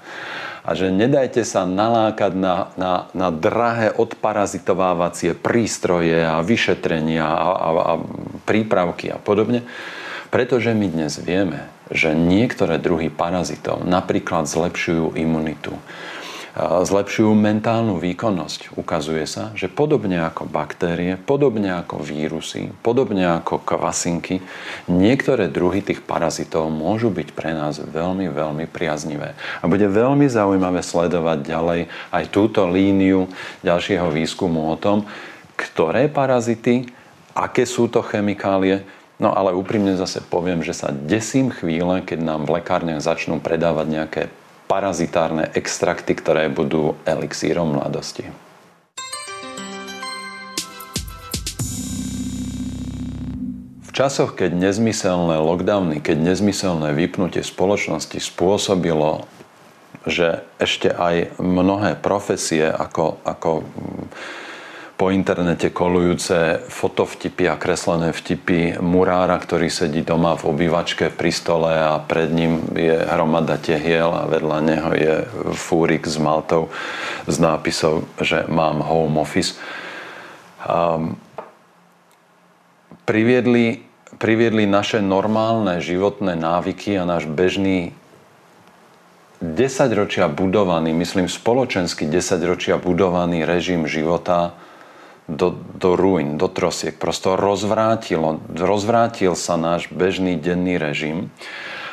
a 0.68 0.76
že 0.76 0.92
nedajte 0.92 1.48
sa 1.48 1.64
nalákať 1.64 2.36
na, 2.36 2.68
na, 2.76 3.08
na 3.16 3.32
drahé 3.32 3.88
odparazitovávacie 3.88 5.32
prístroje 5.32 6.20
a 6.20 6.44
vyšetrenia 6.44 7.24
a, 7.24 7.48
a, 7.56 7.68
a 7.72 7.92
prípravky 8.44 9.08
a 9.08 9.16
podobne, 9.16 9.64
pretože 10.28 10.76
my 10.76 10.92
dnes 10.92 11.16
vieme, 11.24 11.72
že 11.88 12.12
niektoré 12.12 12.76
druhy 12.76 13.08
parazitov 13.08 13.88
napríklad 13.88 14.44
zlepšujú 14.44 15.16
imunitu. 15.16 15.72
Zlepšujú 16.58 17.38
mentálnu 17.38 18.02
výkonnosť. 18.02 18.74
Ukazuje 18.74 19.30
sa, 19.30 19.54
že 19.54 19.70
podobne 19.70 20.18
ako 20.18 20.50
baktérie, 20.50 21.14
podobne 21.14 21.70
ako 21.70 22.02
vírusy, 22.02 22.74
podobne 22.82 23.22
ako 23.38 23.62
kvasinky, 23.62 24.42
niektoré 24.90 25.46
druhy 25.46 25.86
tých 25.86 26.02
parazitov 26.02 26.66
môžu 26.74 27.14
byť 27.14 27.28
pre 27.30 27.54
nás 27.54 27.78
veľmi, 27.78 28.26
veľmi 28.34 28.66
priaznivé. 28.66 29.38
A 29.62 29.70
bude 29.70 29.86
veľmi 29.86 30.26
zaujímavé 30.26 30.82
sledovať 30.82 31.46
ďalej 31.46 31.80
aj 32.10 32.24
túto 32.34 32.66
líniu 32.66 33.30
ďalšieho 33.62 34.10
výskumu 34.10 34.74
o 34.74 34.76
tom, 34.76 35.06
ktoré 35.54 36.10
parazity, 36.10 36.90
aké 37.38 37.62
sú 37.62 37.86
to 37.86 38.02
chemikálie, 38.02 38.82
No 39.18 39.34
ale 39.34 39.50
úprimne 39.50 39.98
zase 39.98 40.22
poviem, 40.22 40.62
že 40.62 40.70
sa 40.70 40.94
desím 40.94 41.50
chvíle, 41.50 42.06
keď 42.06 42.22
nám 42.22 42.46
v 42.46 42.62
lekárniach 42.62 43.02
začnú 43.02 43.42
predávať 43.42 43.86
nejaké 43.90 44.22
parazitárne 44.68 45.48
extrakty, 45.56 46.12
ktoré 46.12 46.52
budú 46.52 47.00
elixírom 47.08 47.80
mladosti. 47.80 48.28
V 53.88 53.90
časoch, 53.96 54.36
keď 54.36 54.54
nezmyselné 54.54 55.40
lockdowny, 55.40 55.98
keď 56.04 56.22
nezmyselné 56.22 56.94
vypnutie 56.94 57.42
spoločnosti 57.42 58.20
spôsobilo, 58.22 59.26
že 60.06 60.46
ešte 60.62 60.92
aj 60.92 61.40
mnohé 61.42 61.98
profesie 61.98 62.68
ako, 62.68 63.18
ako 63.26 63.66
po 64.98 65.14
internete 65.14 65.70
kolujúce 65.70 66.66
fotovtipy 66.66 67.46
a 67.46 67.54
kreslené 67.54 68.10
vtipy 68.10 68.82
murára, 68.82 69.38
ktorý 69.38 69.70
sedí 69.70 70.02
doma 70.02 70.34
v 70.34 70.50
obývačke 70.50 71.14
pri 71.14 71.30
stole 71.30 71.70
a 71.70 72.02
pred 72.02 72.26
ním 72.34 72.66
je 72.74 72.98
hromada 73.06 73.62
tehiel 73.62 74.10
a 74.10 74.26
vedľa 74.26 74.58
neho 74.58 74.90
je 74.98 75.14
fúrik 75.54 76.02
s 76.02 76.18
maltou 76.18 76.74
s 77.30 77.38
nápisov, 77.38 78.10
že 78.18 78.50
mám 78.50 78.82
home 78.82 79.22
office. 79.22 79.54
Um, 80.66 81.14
priviedli, 83.06 83.86
priviedli 84.18 84.66
naše 84.66 84.98
normálne 84.98 85.78
životné 85.78 86.34
návyky 86.34 86.98
a 86.98 87.06
náš 87.06 87.30
bežný 87.30 87.94
10 89.38 89.54
ročia 89.94 90.26
budovaný, 90.26 90.90
myslím 90.90 91.30
spoločensky 91.30 92.10
10 92.10 92.42
ročia 92.42 92.74
budovaný 92.82 93.46
režim 93.46 93.86
života 93.86 94.58
do, 95.28 95.52
do 95.76 95.92
ruin, 95.94 96.40
do 96.40 96.48
trosiek. 96.48 96.96
Prosto 96.96 97.36
rozvrátilo, 97.36 98.40
rozvrátil 98.48 99.36
sa 99.36 99.60
náš 99.60 99.92
bežný 99.92 100.40
denný 100.40 100.80
režim 100.80 101.28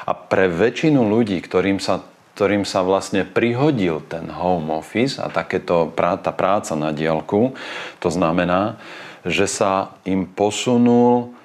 a 0.08 0.16
pre 0.16 0.48
väčšinu 0.48 1.04
ľudí, 1.04 1.44
ktorým 1.44 1.84
sa, 1.84 2.00
ktorým 2.40 2.64
sa 2.64 2.82
vlastne 2.82 3.28
prihodil 3.28 4.00
ten 4.08 4.32
home 4.32 4.72
office 4.72 5.20
a 5.20 5.28
takéto 5.28 5.92
prá, 5.92 6.16
tá 6.16 6.32
práca 6.32 6.80
na 6.80 6.96
diálku, 6.96 7.54
to 8.00 8.08
znamená, 8.08 8.80
že 9.28 9.52
sa 9.52 9.98
im 10.08 10.24
posunul, 10.24 11.36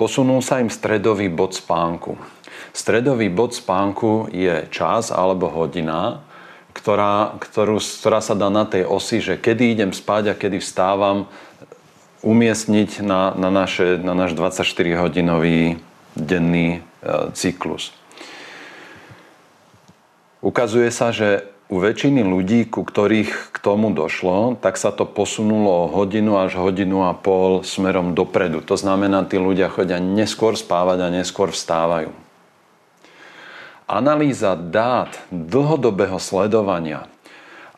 posunul 0.00 0.40
sa 0.40 0.64
im 0.64 0.72
stredový 0.72 1.28
bod 1.28 1.52
spánku. 1.52 2.16
Stredový 2.72 3.28
bod 3.28 3.52
spánku 3.52 4.32
je 4.32 4.64
čas 4.72 5.12
alebo 5.12 5.52
hodina, 5.52 6.25
ktorá, 6.76 7.40
ktorú, 7.40 7.80
ktorá 7.80 8.20
sa 8.20 8.36
dá 8.36 8.52
na 8.52 8.68
tej 8.68 8.84
osi, 8.84 9.24
že 9.24 9.40
kedy 9.40 9.72
idem 9.72 9.92
spať 9.96 10.32
a 10.32 10.38
kedy 10.38 10.60
vstávam, 10.60 11.24
umiestniť 12.20 13.00
na, 13.00 13.32
na, 13.32 13.48
naše, 13.48 13.96
na 13.96 14.12
náš 14.12 14.36
24-hodinový 14.36 15.80
denný 16.18 16.80
e, 16.80 17.30
cyklus. 17.32 17.96
Ukazuje 20.44 20.92
sa, 20.92 21.14
že 21.16 21.48
u 21.66 21.82
väčšiny 21.82 22.22
ľudí, 22.22 22.70
ku 22.70 22.86
ktorých 22.86 23.50
k 23.50 23.56
tomu 23.58 23.90
došlo, 23.90 24.54
tak 24.58 24.78
sa 24.78 24.94
to 24.94 25.02
posunulo 25.02 25.90
hodinu 25.90 26.38
až 26.38 26.60
hodinu 26.62 27.10
a 27.10 27.12
pol 27.16 27.66
smerom 27.66 28.14
dopredu. 28.14 28.62
To 28.70 28.78
znamená, 28.78 29.26
tí 29.26 29.34
ľudia 29.34 29.66
chodia 29.66 29.98
neskôr 29.98 30.54
spávať 30.54 30.98
a 31.02 31.14
neskôr 31.14 31.50
vstávajú. 31.50 32.25
Analýza 33.86 34.58
dát 34.58 35.14
dlhodobého 35.30 36.18
sledovania 36.18 37.06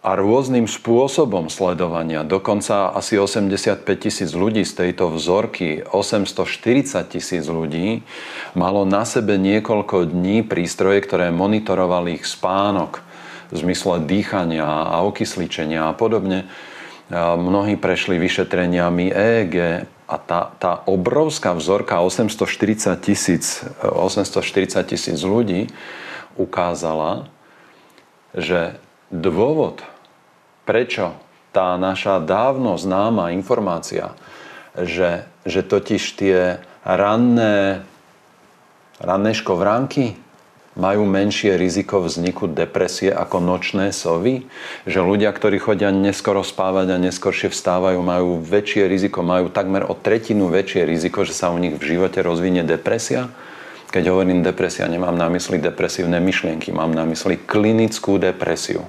a 0.00 0.16
rôznym 0.16 0.64
spôsobom 0.64 1.52
sledovania, 1.52 2.24
dokonca 2.24 2.96
asi 2.96 3.20
85 3.20 3.84
tisíc 3.84 4.32
ľudí 4.32 4.64
z 4.64 4.72
tejto 4.72 5.12
vzorky, 5.12 5.84
840 5.84 7.12
tisíc 7.12 7.44
ľudí, 7.44 8.00
malo 8.56 8.88
na 8.88 9.04
sebe 9.04 9.36
niekoľko 9.36 10.08
dní 10.08 10.48
prístroje, 10.48 11.04
ktoré 11.04 11.28
monitorovali 11.28 12.16
ich 12.16 12.24
spánok 12.24 13.04
v 13.52 13.68
zmysle 13.68 14.00
dýchania 14.08 14.64
a 14.64 15.04
okysličenia 15.04 15.90
a 15.90 15.92
podobne. 15.92 16.48
Mnohí 17.12 17.76
prešli 17.76 18.16
vyšetreniami 18.16 19.12
EEG 19.12 19.56
a 20.08 20.16
tá, 20.16 20.56
tá 20.56 20.80
obrovská 20.88 21.52
vzorka 21.52 22.00
840 22.00 22.96
tisíc 23.04 23.60
840 23.84 24.80
tisíc 24.88 25.20
ľudí 25.20 25.68
ukázala, 26.40 27.28
že 28.32 28.80
dôvod, 29.12 29.84
prečo 30.64 31.12
tá 31.52 31.76
naša 31.76 32.24
dávno 32.24 32.80
známa 32.80 33.36
informácia, 33.36 34.16
že, 34.76 35.28
že 35.44 35.60
totiž 35.60 36.02
tie 36.16 36.60
ranné, 36.86 37.84
ranné 39.00 39.32
škovránky 39.36 40.16
majú 40.78 41.02
menšie 41.04 41.58
riziko 41.58 41.98
vzniku 41.98 42.46
depresie 42.46 43.10
ako 43.10 43.42
nočné 43.42 43.90
sovy? 43.90 44.46
Že 44.86 45.02
ľudia, 45.02 45.34
ktorí 45.34 45.58
chodia 45.58 45.90
neskoro 45.90 46.46
spávať 46.46 46.94
a 46.94 47.02
neskoršie 47.02 47.50
vstávajú, 47.50 47.98
majú 47.98 48.38
väčšie 48.38 48.86
riziko, 48.86 49.26
majú 49.26 49.50
takmer 49.50 49.84
o 49.84 49.98
tretinu 49.98 50.46
väčšie 50.46 50.86
riziko, 50.86 51.26
že 51.26 51.34
sa 51.34 51.50
u 51.50 51.58
nich 51.58 51.74
v 51.74 51.98
živote 51.98 52.22
rozvinie 52.22 52.62
depresia? 52.62 53.28
Keď 53.90 54.04
hovorím 54.06 54.46
depresia, 54.46 54.86
nemám 54.86 55.18
na 55.18 55.26
mysli 55.32 55.58
depresívne 55.58 56.22
myšlienky, 56.22 56.70
mám 56.70 56.94
na 56.94 57.02
mysli 57.08 57.40
klinickú 57.40 58.20
depresiu. 58.22 58.86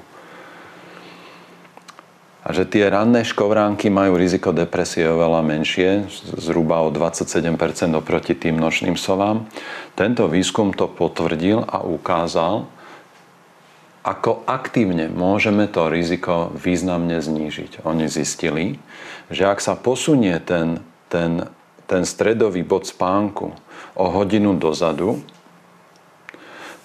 A 2.50 2.54
že 2.58 2.66
tie 2.66 2.90
ranné 2.90 3.22
škovránky 3.22 3.94
majú 3.94 4.18
riziko 4.18 4.50
depresie 4.50 5.06
oveľa 5.06 5.46
menšie, 5.46 6.10
zhruba 6.34 6.82
o 6.82 6.90
27% 6.90 7.46
oproti 7.94 8.34
tým 8.34 8.58
nočným 8.58 8.98
sovám. 8.98 9.46
Tento 9.94 10.26
výskum 10.26 10.74
to 10.74 10.90
potvrdil 10.90 11.62
a 11.62 11.86
ukázal, 11.86 12.66
ako 14.02 14.42
aktívne 14.50 15.14
môžeme 15.14 15.70
to 15.70 15.94
riziko 15.94 16.50
významne 16.58 17.22
znížiť. 17.22 17.86
Oni 17.86 18.10
zistili, 18.10 18.82
že 19.30 19.46
ak 19.46 19.62
sa 19.62 19.78
posunie 19.78 20.34
ten, 20.42 20.82
ten, 21.14 21.46
ten 21.86 22.02
stredový 22.02 22.66
bod 22.66 22.90
spánku 22.90 23.54
o 23.94 24.06
hodinu 24.10 24.58
dozadu, 24.58 25.22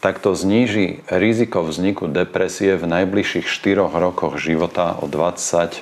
tak 0.04 0.20
to 0.20 0.36
zníži 0.36 1.00
riziko 1.08 1.64
vzniku 1.64 2.12
depresie 2.12 2.76
v 2.76 2.84
najbližších 2.84 3.48
4 3.48 3.88
rokoch 3.88 4.36
života 4.36 5.00
o 5.00 5.08
23% 5.08 5.80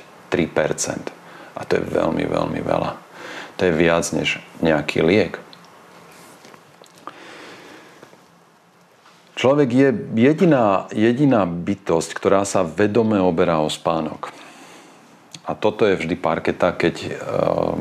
A 1.59 1.61
to 1.67 1.73
je 1.75 1.83
veľmi, 1.83 2.31
veľmi 2.31 2.63
veľa. 2.63 3.03
To 3.59 3.67
je 3.67 3.73
viac 3.75 4.07
než 4.15 4.39
nejaký 4.63 5.03
liek. 5.03 5.43
Človek 9.35 9.69
je 9.75 9.89
jediná, 10.15 10.87
jediná 10.95 11.43
bytosť, 11.43 12.15
ktorá 12.15 12.47
sa 12.47 12.63
vedome 12.63 13.19
oberá 13.19 13.59
o 13.59 13.67
spánok. 13.67 14.31
A 15.43 15.59
toto 15.59 15.83
je 15.83 15.99
vždy 15.99 16.15
parketa, 16.15 16.71
keď 16.71 16.95
e, 17.03 17.09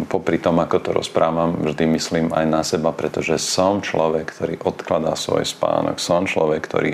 popri 0.10 0.42
tom, 0.42 0.58
ako 0.58 0.82
to 0.82 0.90
rozprávam, 0.98 1.62
vždy 1.62 1.86
myslím 1.94 2.34
aj 2.34 2.46
na 2.50 2.66
seba, 2.66 2.90
pretože 2.90 3.38
som 3.38 3.86
človek, 3.86 4.34
ktorý 4.34 4.58
odkladá 4.66 5.14
svoj 5.14 5.46
spánok. 5.46 6.02
Som 6.02 6.26
človek, 6.26 6.66
ktorý, 6.66 6.94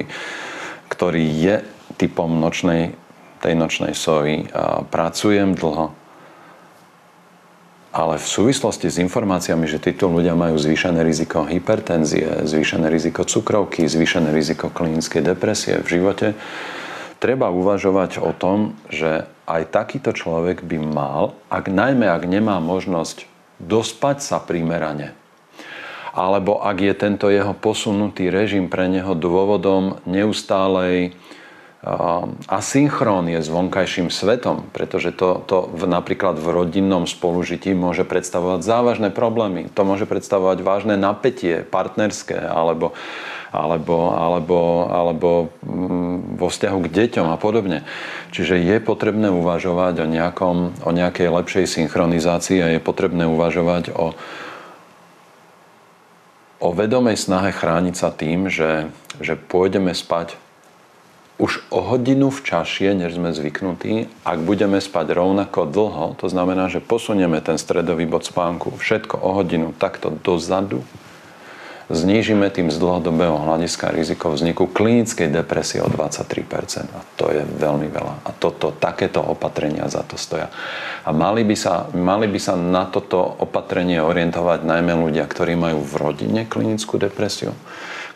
ktorý 0.91 1.23
je 1.23 1.55
typom 1.95 2.27
nočnej, 2.35 2.99
tej 3.39 3.53
nočnej 3.55 3.95
sovy. 3.95 4.51
Pracujem 4.91 5.55
dlho. 5.55 5.95
Ale 7.95 8.19
v 8.19 8.27
súvislosti 8.27 8.91
s 8.91 8.99
informáciami, 8.99 9.65
že 9.65 9.79
títo 9.79 10.11
ľudia 10.11 10.35
majú 10.35 10.59
zvýšené 10.59 11.01
riziko 11.01 11.47
hypertenzie, 11.47 12.43
zvýšené 12.43 12.91
riziko 12.91 13.23
cukrovky, 13.23 13.87
zvýšené 13.87 14.35
riziko 14.35 14.67
klinickej 14.67 15.23
depresie 15.23 15.79
v 15.79 15.87
živote, 15.87 16.27
treba 17.17 17.49
uvažovať 17.49 18.19
o 18.21 18.35
tom, 18.35 18.75
že 18.91 19.25
aj 19.47 19.71
takýto 19.71 20.11
človek 20.11 20.67
by 20.67 20.77
mal, 20.83 21.39
ak 21.47 21.71
najmä 21.71 22.03
ak 22.03 22.27
nemá 22.27 22.59
možnosť 22.59 23.23
dospať 23.63 24.19
sa 24.19 24.37
primerane, 24.43 25.15
alebo 26.11 26.59
ak 26.59 26.77
je 26.83 26.93
tento 26.93 27.31
jeho 27.31 27.55
posunutý 27.55 28.27
režim 28.27 28.67
pre 28.67 28.91
neho 28.91 29.15
dôvodom 29.15 30.03
neustálej 30.03 31.15
asynchrón 32.51 33.31
je 33.31 33.39
s 33.39 33.47
vonkajším 33.47 34.11
svetom, 34.11 34.67
pretože 34.75 35.15
to, 35.15 35.39
to 35.47 35.71
v, 35.71 35.87
napríklad 35.87 36.35
v 36.35 36.47
rodinnom 36.51 37.07
spolužití 37.07 37.71
môže 37.71 38.03
predstavovať 38.03 38.59
závažné 38.65 39.09
problémy. 39.15 39.71
To 39.71 39.87
môže 39.87 40.03
predstavovať 40.03 40.67
vážne 40.67 40.99
napätie 40.99 41.63
partnerské 41.63 42.35
alebo, 42.35 42.91
alebo, 43.55 44.11
alebo, 44.11 44.59
alebo 44.91 45.29
mm, 45.63 46.35
vo 46.35 46.47
vzťahu 46.51 46.79
k 46.83 46.91
deťom 46.91 47.27
a 47.31 47.37
podobne. 47.39 47.87
Čiže 48.35 48.59
je 48.59 48.77
potrebné 48.83 49.31
uvažovať 49.31 50.03
o, 50.03 50.07
nejakom, 50.11 50.57
o 50.83 50.91
nejakej 50.91 51.31
lepšej 51.31 51.65
synchronizácii 51.71 52.59
a 52.59 52.67
je 52.75 52.79
potrebné 52.83 53.23
uvažovať 53.31 53.95
o, 53.95 54.11
o 56.59 56.69
vedomej 56.75 57.15
snahe 57.15 57.55
chrániť 57.55 57.95
sa 57.95 58.11
tým, 58.11 58.51
že, 58.51 58.91
že 59.23 59.39
pôjdeme 59.39 59.95
spať 59.95 60.46
už 61.37 61.61
o 61.69 61.85
hodinu 61.85 62.33
včasšie, 62.33 62.97
než 62.97 63.21
sme 63.21 63.29
zvyknutí, 63.29 64.09
ak 64.25 64.41
budeme 64.41 64.81
spať 64.81 65.13
rovnako 65.13 65.69
dlho, 65.69 66.05
to 66.17 66.25
znamená, 66.33 66.65
že 66.65 66.81
posunieme 66.81 67.37
ten 67.45 67.61
stredový 67.61 68.09
bod 68.09 68.25
spánku 68.25 68.73
všetko 68.73 69.21
o 69.21 69.37
hodinu 69.37 69.69
takto 69.77 70.09
dozadu, 70.09 70.81
znížime 71.93 72.49
tým 72.49 72.67
z 72.67 72.81
dlhodobého 72.81 73.37
hľadiska 73.37 73.93
riziko 73.93 74.33
vzniku 74.33 74.67
klinickej 74.67 75.31
depresie 75.31 75.79
o 75.79 75.87
23%. 75.87 76.89
A 76.91 77.01
to 77.15 77.31
je 77.31 77.45
veľmi 77.45 77.87
veľa. 77.87 78.27
A 78.27 78.29
toto, 78.35 78.75
takéto 78.75 79.23
opatrenia 79.23 79.87
za 79.87 80.03
to 80.03 80.19
stoja. 80.19 80.51
A 81.07 81.13
mali 81.15 81.47
by, 81.47 81.55
sa, 81.55 81.87
mali 81.95 82.27
by 82.27 82.39
sa 82.41 82.59
na 82.59 82.89
toto 82.89 83.21
opatrenie 83.23 84.03
orientovať 84.03 84.67
najmä 84.67 84.97
ľudia, 84.99 85.23
ktorí 85.29 85.55
majú 85.55 85.79
v 85.85 85.93
rodine 85.95 86.41
klinickú 86.43 86.99
depresiu, 86.99 87.55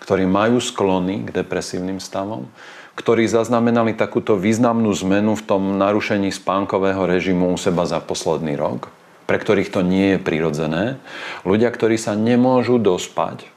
ktorí 0.03 0.27
majú 0.27 0.59
sklony 0.59 1.23
k 1.23 1.29
depresívnym 1.31 2.03
stavom, 2.03 2.51
ktorí 2.95 3.25
zaznamenali 3.25 3.95
takúto 3.95 4.35
významnú 4.35 4.91
zmenu 5.05 5.39
v 5.39 5.45
tom 5.47 5.79
narušení 5.79 6.29
spánkového 6.29 7.07
režimu 7.07 7.55
u 7.55 7.57
seba 7.57 7.87
za 7.87 8.03
posledný 8.03 8.59
rok, 8.59 8.91
pre 9.25 9.39
ktorých 9.39 9.71
to 9.71 9.81
nie 9.81 10.15
je 10.15 10.19
prirodzené. 10.19 10.99
Ľudia, 11.47 11.71
ktorí 11.71 11.95
sa 11.95 12.19
nemôžu 12.19 12.77
dospať. 12.77 13.47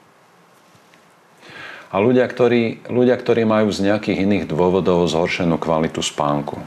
A 1.94 2.02
ľudia 2.02 2.26
ktorí, 2.26 2.82
ľudia, 2.90 3.14
ktorí 3.14 3.46
majú 3.46 3.70
z 3.70 3.86
nejakých 3.86 4.26
iných 4.26 4.44
dôvodov 4.50 5.06
zhoršenú 5.06 5.62
kvalitu 5.62 6.02
spánku. 6.02 6.58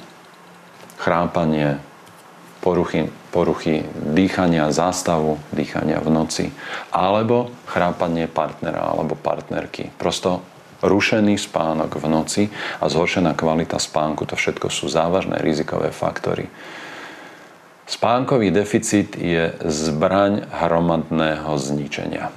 Chrápanie, 0.95 1.83
poruchy, 2.63 3.11
poruchy 3.31 3.83
dýchania, 3.95 4.71
zástavu 4.71 5.35
dýchania 5.51 5.99
v 5.99 6.09
noci, 6.11 6.45
alebo 6.91 7.51
chrápanie 7.67 8.27
partnera 8.27 8.87
alebo 8.87 9.19
partnerky. 9.19 9.91
Prosto 9.99 10.43
rušený 10.81 11.39
spánok 11.41 11.97
v 11.97 12.05
noci 12.05 12.43
a 12.77 12.85
zhoršená 12.85 13.33
kvalita 13.33 13.81
spánku, 13.81 14.25
to 14.29 14.37
všetko 14.37 14.69
sú 14.69 14.89
závažné 14.91 15.41
rizikové 15.41 15.89
faktory. 15.89 16.49
Spánkový 17.87 18.51
deficit 18.51 19.15
je 19.15 19.55
zbraň 19.63 20.43
hromadného 20.51 21.55
zničenia. 21.55 22.29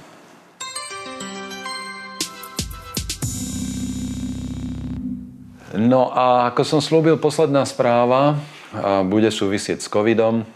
No 5.75 6.11
a 6.11 6.51
ako 6.51 6.63
som 6.67 6.79
slúbil, 6.83 7.15
posledná 7.15 7.63
správa 7.67 8.39
bude 9.07 9.27
súvisieť 9.31 9.83
s 9.83 9.91
covidom. 9.91 10.47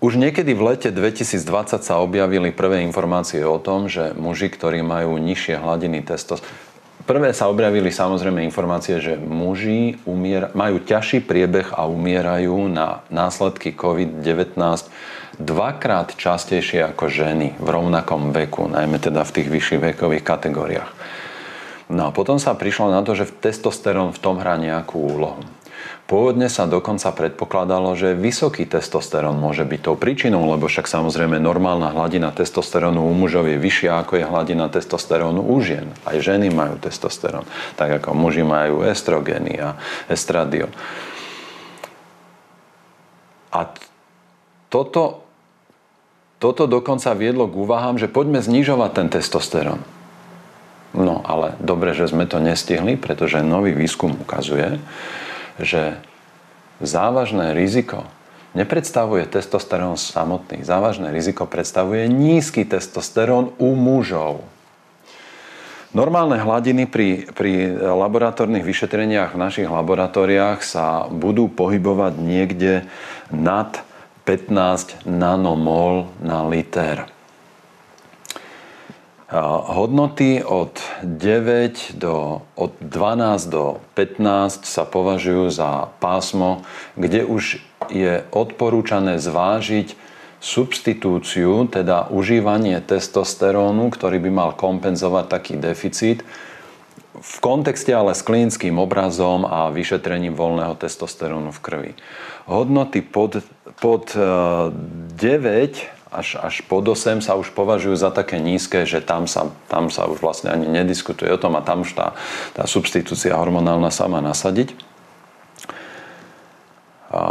Už 0.00 0.16
niekedy 0.16 0.56
v 0.56 0.72
lete 0.72 0.88
2020 0.88 1.84
sa 1.84 2.00
objavili 2.00 2.56
prvé 2.56 2.80
informácie 2.88 3.44
o 3.44 3.60
tom, 3.60 3.84
že 3.84 4.16
muži, 4.16 4.48
ktorí 4.48 4.80
majú 4.80 5.20
nižšie 5.20 5.60
hladiny 5.60 6.00
testosterónu, 6.00 6.68
Prvé 7.10 7.34
sa 7.34 7.50
objavili 7.50 7.90
samozrejme 7.90 8.44
informácie, 8.44 9.02
že 9.02 9.18
muži 9.18 9.98
umier- 10.06 10.54
majú 10.54 10.78
ťažší 10.78 11.24
priebeh 11.24 11.74
a 11.74 11.88
umierajú 11.90 12.70
na 12.70 13.02
následky 13.10 13.74
COVID-19 13.74 14.54
dvakrát 15.40 16.14
častejšie 16.14 16.86
ako 16.92 17.10
ženy 17.10 17.58
v 17.58 17.66
rovnakom 17.66 18.30
veku, 18.30 18.70
najmä 18.70 19.02
teda 19.02 19.26
v 19.26 19.32
tých 19.32 19.48
vyšších 19.50 19.80
vekových 19.90 20.22
kategóriách. 20.22 20.90
No 21.90 22.06
a 22.06 22.14
potom 22.14 22.38
sa 22.38 22.54
prišlo 22.54 22.94
na 22.94 23.02
to, 23.02 23.18
že 23.18 23.32
testosterón 23.42 24.14
v 24.14 24.22
tom 24.22 24.38
hrá 24.38 24.54
nejakú 24.60 25.00
úlohu. 25.00 25.42
Pôvodne 26.10 26.50
sa 26.50 26.66
dokonca 26.66 27.14
predpokladalo, 27.14 27.94
že 27.94 28.18
vysoký 28.18 28.66
testosterón 28.66 29.38
môže 29.38 29.62
byť 29.62 29.78
tou 29.78 29.94
príčinou, 29.94 30.42
lebo 30.50 30.66
však 30.66 30.90
samozrejme 30.90 31.38
normálna 31.38 31.94
hladina 31.94 32.34
testosterónu 32.34 32.98
u 32.98 33.14
mužov 33.14 33.46
je 33.46 33.54
vyššia 33.54 34.02
ako 34.02 34.18
je 34.18 34.24
hladina 34.26 34.66
testosterónu 34.66 35.38
u 35.38 35.62
žien. 35.62 35.94
Aj 36.02 36.18
ženy 36.18 36.50
majú 36.50 36.82
testosterón, 36.82 37.46
tak 37.78 38.02
ako 38.02 38.18
muži 38.18 38.42
majú 38.42 38.82
estrogeny 38.82 39.62
a 39.62 39.78
estradiol. 40.10 40.74
A 43.54 43.70
toto, 44.66 45.22
toto 46.42 46.66
dokonca 46.66 47.14
viedlo 47.14 47.46
k 47.46 47.54
úvahám, 47.54 48.02
že 48.02 48.10
poďme 48.10 48.42
znižovať 48.42 48.90
ten 48.98 49.08
testosterón. 49.14 49.78
No 50.90 51.22
ale 51.22 51.54
dobre, 51.62 51.94
že 51.94 52.10
sme 52.10 52.26
to 52.26 52.42
nestihli, 52.42 52.98
pretože 52.98 53.46
nový 53.46 53.78
výskum 53.78 54.18
ukazuje, 54.18 54.82
že 55.62 56.00
závažné 56.80 57.52
riziko 57.52 58.08
nepredstavuje 58.56 59.30
testosterón 59.30 59.94
samotný. 59.94 60.66
Závažné 60.66 61.14
riziko 61.14 61.46
predstavuje 61.46 62.10
nízky 62.10 62.66
testosterón 62.66 63.54
u 63.62 63.78
mužov. 63.78 64.42
Normálne 65.90 66.38
hladiny 66.38 66.86
pri, 66.86 67.26
pri 67.34 67.74
laboratórnych 67.74 68.62
vyšetreniach 68.62 69.34
v 69.34 69.42
našich 69.42 69.66
laboratóriách 69.66 70.62
sa 70.62 71.10
budú 71.10 71.50
pohybovať 71.50 72.14
niekde 72.14 72.86
nad 73.34 73.82
15 74.22 75.02
nanomol 75.02 76.06
na 76.22 76.46
liter 76.46 77.10
hodnoty 79.30 80.42
od 80.42 80.74
9 81.06 81.94
do, 81.94 82.42
od 82.58 82.72
12 82.82 83.46
do 83.46 83.78
15 83.94 84.66
sa 84.66 84.82
považujú 84.82 85.54
za 85.54 85.94
pásmo, 86.02 86.66
kde 86.98 87.22
už 87.22 87.62
je 87.94 88.26
odporúčané 88.34 89.22
zvážiť 89.22 89.94
substitúciu, 90.40 91.68
teda 91.70 92.10
užívanie 92.10 92.80
testosterónu, 92.82 93.92
ktorý 93.92 94.18
by 94.18 94.30
mal 94.32 94.50
kompenzovať 94.56 95.24
taký 95.30 95.54
deficit, 95.60 96.26
v 97.20 97.36
kontexte 97.44 97.92
ale 97.92 98.16
s 98.16 98.24
klinickým 98.24 98.80
obrazom 98.80 99.44
a 99.44 99.68
vyšetrením 99.68 100.32
voľného 100.32 100.72
testosterónu 100.80 101.52
v 101.52 101.60
krvi. 101.60 101.92
Hodnoty 102.48 103.04
pod, 103.04 103.44
pod 103.76 104.16
9 104.16 104.16
eh, 105.20 105.99
až, 106.10 106.42
až 106.42 106.66
pod 106.66 106.82
8 106.82 107.22
sa 107.22 107.38
už 107.38 107.54
považujú 107.54 107.94
za 107.94 108.10
také 108.10 108.42
nízke, 108.42 108.82
že 108.82 108.98
tam 108.98 109.30
sa, 109.30 109.50
tam 109.70 109.94
sa 109.94 110.10
už 110.10 110.18
vlastne 110.18 110.50
ani 110.50 110.66
nediskutuje 110.66 111.30
o 111.30 111.38
tom 111.38 111.54
a 111.54 111.62
tam 111.62 111.86
už 111.86 111.94
tá, 111.94 112.18
tá 112.54 112.66
substitúcia 112.66 113.34
hormonálna 113.38 113.94
sa 113.94 114.10
má 114.10 114.18
nasadiť. 114.18 114.74
A 117.10 117.22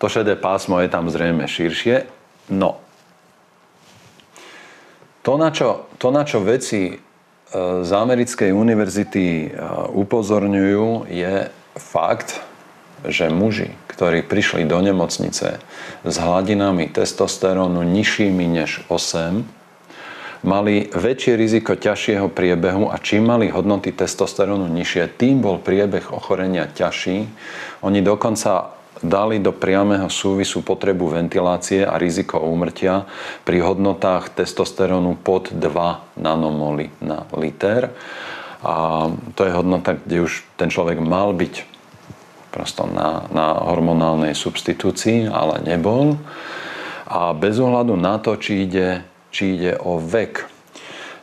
to 0.00 0.06
šedé 0.08 0.36
pásmo 0.36 0.80
je 0.80 0.88
tam 0.88 1.08
zrejme 1.12 1.44
širšie. 1.44 2.08
No, 2.52 2.82
to, 5.22 5.38
na 5.38 5.54
čo, 5.54 5.86
to, 6.02 6.10
na 6.10 6.26
čo 6.26 6.42
veci 6.42 6.90
e, 6.90 6.94
z 7.86 7.90
americkej 7.94 8.50
univerzity 8.50 9.24
e, 9.46 9.48
upozorňujú, 9.94 11.06
je 11.06 11.46
fakt, 11.78 12.42
že 13.06 13.30
muži, 13.30 13.74
ktorí 13.90 14.22
prišli 14.22 14.66
do 14.66 14.78
nemocnice 14.78 15.58
s 16.06 16.14
hladinami 16.18 16.90
testosterónu 16.90 17.82
nižšími 17.82 18.46
než 18.46 18.86
8, 18.86 19.42
mali 20.42 20.90
väčšie 20.90 21.38
riziko 21.38 21.78
ťažšieho 21.78 22.26
priebehu 22.30 22.90
a 22.90 22.98
čím 22.98 23.30
mali 23.30 23.50
hodnoty 23.50 23.94
testosterónu 23.94 24.66
nižšie, 24.66 25.14
tým 25.14 25.38
bol 25.38 25.62
priebeh 25.62 26.10
ochorenia 26.10 26.66
ťažší. 26.66 27.26
Oni 27.86 28.02
dokonca 28.02 28.74
dali 29.02 29.42
do 29.42 29.50
priamého 29.50 30.06
súvisu 30.06 30.62
potrebu 30.62 31.10
ventilácie 31.10 31.82
a 31.82 31.98
riziko 31.98 32.38
úmrtia 32.38 33.06
pri 33.42 33.58
hodnotách 33.62 34.30
testosterónu 34.38 35.18
pod 35.18 35.50
2 35.50 36.18
nanomoly 36.18 36.90
na 37.02 37.26
liter. 37.34 37.90
A 38.62 39.10
to 39.34 39.42
je 39.42 39.50
hodnota, 39.50 39.98
kde 39.98 40.22
už 40.22 40.46
ten 40.54 40.70
človek 40.70 41.02
mal 41.02 41.34
byť 41.34 41.71
prosto 42.52 42.84
na, 42.84 43.26
na 43.32 43.56
hormonálnej 43.72 44.36
substitúcii, 44.36 45.26
ale 45.26 45.64
nebol. 45.64 46.20
A 47.08 47.32
bez 47.32 47.56
ohľadu 47.56 47.96
na 47.96 48.20
to, 48.20 48.36
či 48.36 48.68
ide, 48.68 49.02
či 49.32 49.56
ide 49.56 49.80
o 49.80 49.96
vek. 49.96 50.46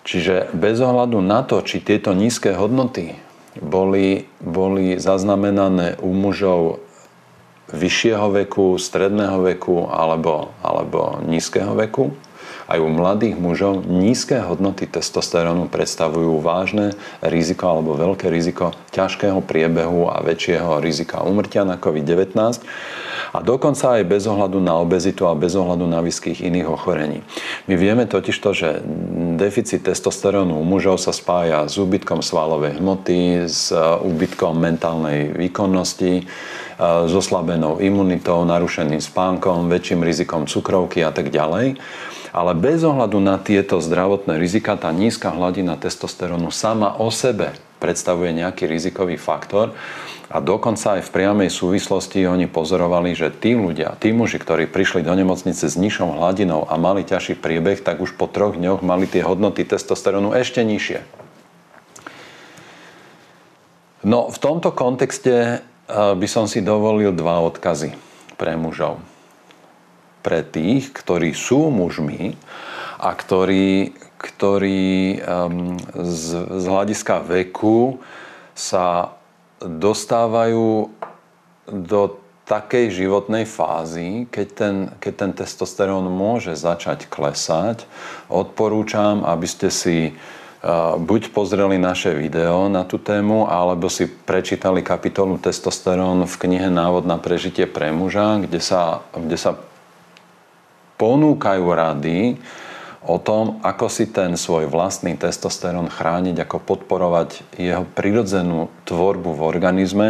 Čiže 0.03 0.49
bez 0.57 0.81
ohľadu 0.81 1.21
na 1.21 1.45
to, 1.45 1.61
či 1.61 1.85
tieto 1.85 2.17
nízke 2.17 2.57
hodnoty 2.57 3.13
boli, 3.61 4.25
boli 4.41 4.97
zaznamenané 4.97 6.01
u 6.01 6.09
mužov 6.09 6.81
vyššieho 7.69 8.33
veku, 8.33 8.81
stredného 8.81 9.45
veku 9.45 9.85
alebo, 9.85 10.49
alebo 10.65 11.21
nízkeho 11.21 11.77
veku, 11.77 12.09
aj 12.69 12.77
u 12.77 12.89
mladých 12.93 13.35
mužov 13.41 13.81
nízke 13.89 14.37
hodnoty 14.37 14.85
testosterónu 14.85 15.73
predstavujú 15.73 16.37
vážne 16.37 16.93
riziko 17.25 17.65
alebo 17.65 17.97
veľké 17.97 18.29
riziko 18.29 18.77
ťažkého 18.93 19.41
priebehu 19.41 20.05
a 20.05 20.21
väčšieho 20.21 20.77
rizika 20.77 21.25
umrtia 21.25 21.65
na 21.65 21.81
COVID-19 21.81 22.37
a 23.33 23.37
dokonca 23.41 23.97
aj 23.97 24.03
bez 24.05 24.29
ohľadu 24.29 24.61
na 24.61 24.77
obezitu 24.77 25.25
a 25.25 25.33
bez 25.33 25.57
ohľadu 25.57 25.85
na 25.89 26.01
výskyt 26.05 26.41
iných 26.41 26.69
ochorení. 26.69 27.25
My 27.65 27.73
vieme 27.73 28.05
totiž 28.05 28.37
to, 28.37 28.53
že 28.53 28.81
deficit 29.37 29.85
testosterónu 29.85 30.57
u 30.57 30.65
mužov 30.65 31.01
sa 31.01 31.13
spája 31.13 31.65
s 31.65 31.77
úbytkom 31.77 32.21
svalovej 32.21 32.77
hmoty, 32.77 33.49
s 33.49 33.73
úbytkom 34.01 34.57
mentálnej 34.57 35.33
výkonnosti, 35.33 36.25
s 36.79 37.11
oslabenou 37.11 37.83
imunitou, 37.83 38.47
narušeným 38.47 39.03
spánkom, 39.03 39.67
väčším 39.67 39.99
rizikom 39.99 40.47
cukrovky 40.47 41.03
a 41.03 41.11
tak 41.11 41.27
ďalej. 41.27 41.75
Ale 42.29 42.53
bez 42.53 42.85
ohľadu 42.85 43.17
na 43.17 43.41
tieto 43.41 43.81
zdravotné 43.81 44.37
rizika, 44.37 44.77
tá 44.77 44.93
nízka 44.93 45.33
hladina 45.33 45.73
testosterónu 45.75 46.53
sama 46.53 46.93
o 46.97 47.09
sebe 47.09 47.57
predstavuje 47.81 48.35
nejaký 48.35 48.69
rizikový 48.69 49.17
faktor. 49.17 49.73
A 50.29 50.37
dokonca 50.37 51.01
aj 51.01 51.09
v 51.09 51.13
priamej 51.15 51.49
súvislosti 51.49 52.21
oni 52.29 52.45
pozorovali, 52.45 53.17
že 53.17 53.33
tí 53.33 53.57
ľudia, 53.57 53.97
tí 53.97 54.13
muži, 54.13 54.37
ktorí 54.37 54.69
prišli 54.69 55.01
do 55.01 55.09
nemocnice 55.17 55.65
s 55.65 55.73
nižšou 55.73 56.21
hladinou 56.21 56.69
a 56.69 56.77
mali 56.77 57.01
ťažší 57.01 57.33
priebeh, 57.33 57.81
tak 57.81 57.97
už 57.97 58.13
po 58.13 58.29
troch 58.29 58.53
dňoch 58.53 58.85
mali 58.85 59.09
tie 59.09 59.25
hodnoty 59.25 59.65
testosterónu 59.65 60.37
ešte 60.37 60.61
nižšie. 60.61 61.01
No 64.05 64.29
v 64.29 64.37
tomto 64.37 64.69
kontexte 64.69 65.65
by 65.89 66.27
som 66.29 66.45
si 66.45 66.61
dovolil 66.61 67.09
dva 67.09 67.41
odkazy 67.49 67.97
pre 68.37 68.53
mužov. 68.53 69.01
Pre 70.19 70.41
tých, 70.43 70.91
ktorí 70.91 71.31
sú 71.31 71.71
mužmi 71.71 72.35
a 72.99 73.15
ktorí, 73.15 73.95
ktorí 74.19 75.19
um, 75.23 75.79
z, 75.95 76.27
z 76.59 76.65
hľadiska 76.67 77.23
veku 77.23 78.03
sa 78.51 79.15
dostávajú 79.63 80.91
do 81.69 82.01
takej 82.49 83.05
životnej 83.05 83.45
fázy, 83.45 84.25
keď 84.33 84.47
ten, 84.57 84.75
keď 84.97 85.13
ten 85.13 85.31
testosterón 85.37 86.09
môže 86.09 86.57
začať 86.57 87.05
klesať, 87.05 87.85
odporúčam, 88.25 89.21
aby 89.21 89.45
ste 89.45 89.69
si 89.69 90.17
buď 90.99 91.31
pozreli 91.31 91.79
naše 91.79 92.11
video 92.11 92.67
na 92.67 92.83
tú 92.83 92.99
tému, 92.99 93.47
alebo 93.47 93.87
si 93.87 94.11
prečítali 94.11 94.83
kapitolu 94.83 95.39
Testosterón 95.39 96.27
v 96.27 96.35
knihe 96.35 96.67
Návod 96.67 97.07
na 97.07 97.15
prežitie 97.15 97.63
pre 97.63 97.95
muža, 97.95 98.43
kde 98.43 98.59
sa, 98.59 99.07
kde 99.15 99.39
sa 99.39 99.55
ponúkajú 100.99 101.63
rady 101.63 102.35
o 103.07 103.15
tom, 103.15 103.63
ako 103.63 103.87
si 103.87 104.11
ten 104.11 104.35
svoj 104.35 104.67
vlastný 104.67 105.15
testosterón 105.15 105.87
chrániť, 105.87 106.43
ako 106.43 106.59
podporovať 106.59 107.55
jeho 107.55 107.87
prirodzenú 107.95 108.67
tvorbu 108.83 109.39
v 109.39 109.41
organizme. 109.47 110.07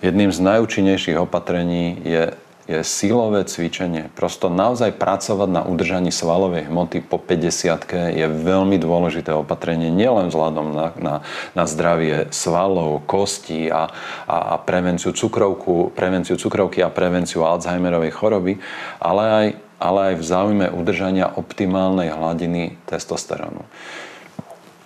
Jedným 0.00 0.32
z 0.32 0.40
najúčinnejších 0.40 1.20
opatrení 1.20 2.00
je 2.00 2.32
je 2.70 2.78
silové 2.86 3.42
cvičenie. 3.42 4.06
Prosto 4.14 4.46
naozaj 4.46 4.94
pracovať 4.94 5.50
na 5.50 5.62
udržaní 5.66 6.14
svalovej 6.14 6.70
hmoty 6.70 7.02
po 7.02 7.18
50 7.18 8.14
je 8.14 8.26
veľmi 8.30 8.78
dôležité 8.78 9.34
opatrenie, 9.34 9.90
nielen 9.90 10.30
vzhľadom 10.30 10.66
na, 10.70 10.86
na, 10.94 11.14
na 11.58 11.64
zdravie 11.66 12.30
svalov, 12.30 13.02
kostí 13.10 13.66
a, 13.66 13.90
a, 14.30 14.36
a 14.54 14.62
prevenciu, 14.62 15.10
cukrovku, 15.10 15.90
prevenciu 15.90 16.38
cukrovky 16.38 16.86
a 16.86 16.94
prevenciu 16.94 17.42
Alzheimerovej 17.42 18.14
choroby, 18.14 18.62
ale 19.02 19.22
aj, 19.26 19.46
ale 19.82 20.14
aj 20.14 20.22
v 20.22 20.24
záujme 20.24 20.66
udržania 20.70 21.26
optimálnej 21.34 22.14
hladiny 22.14 22.78
testosterónu. 22.86 23.66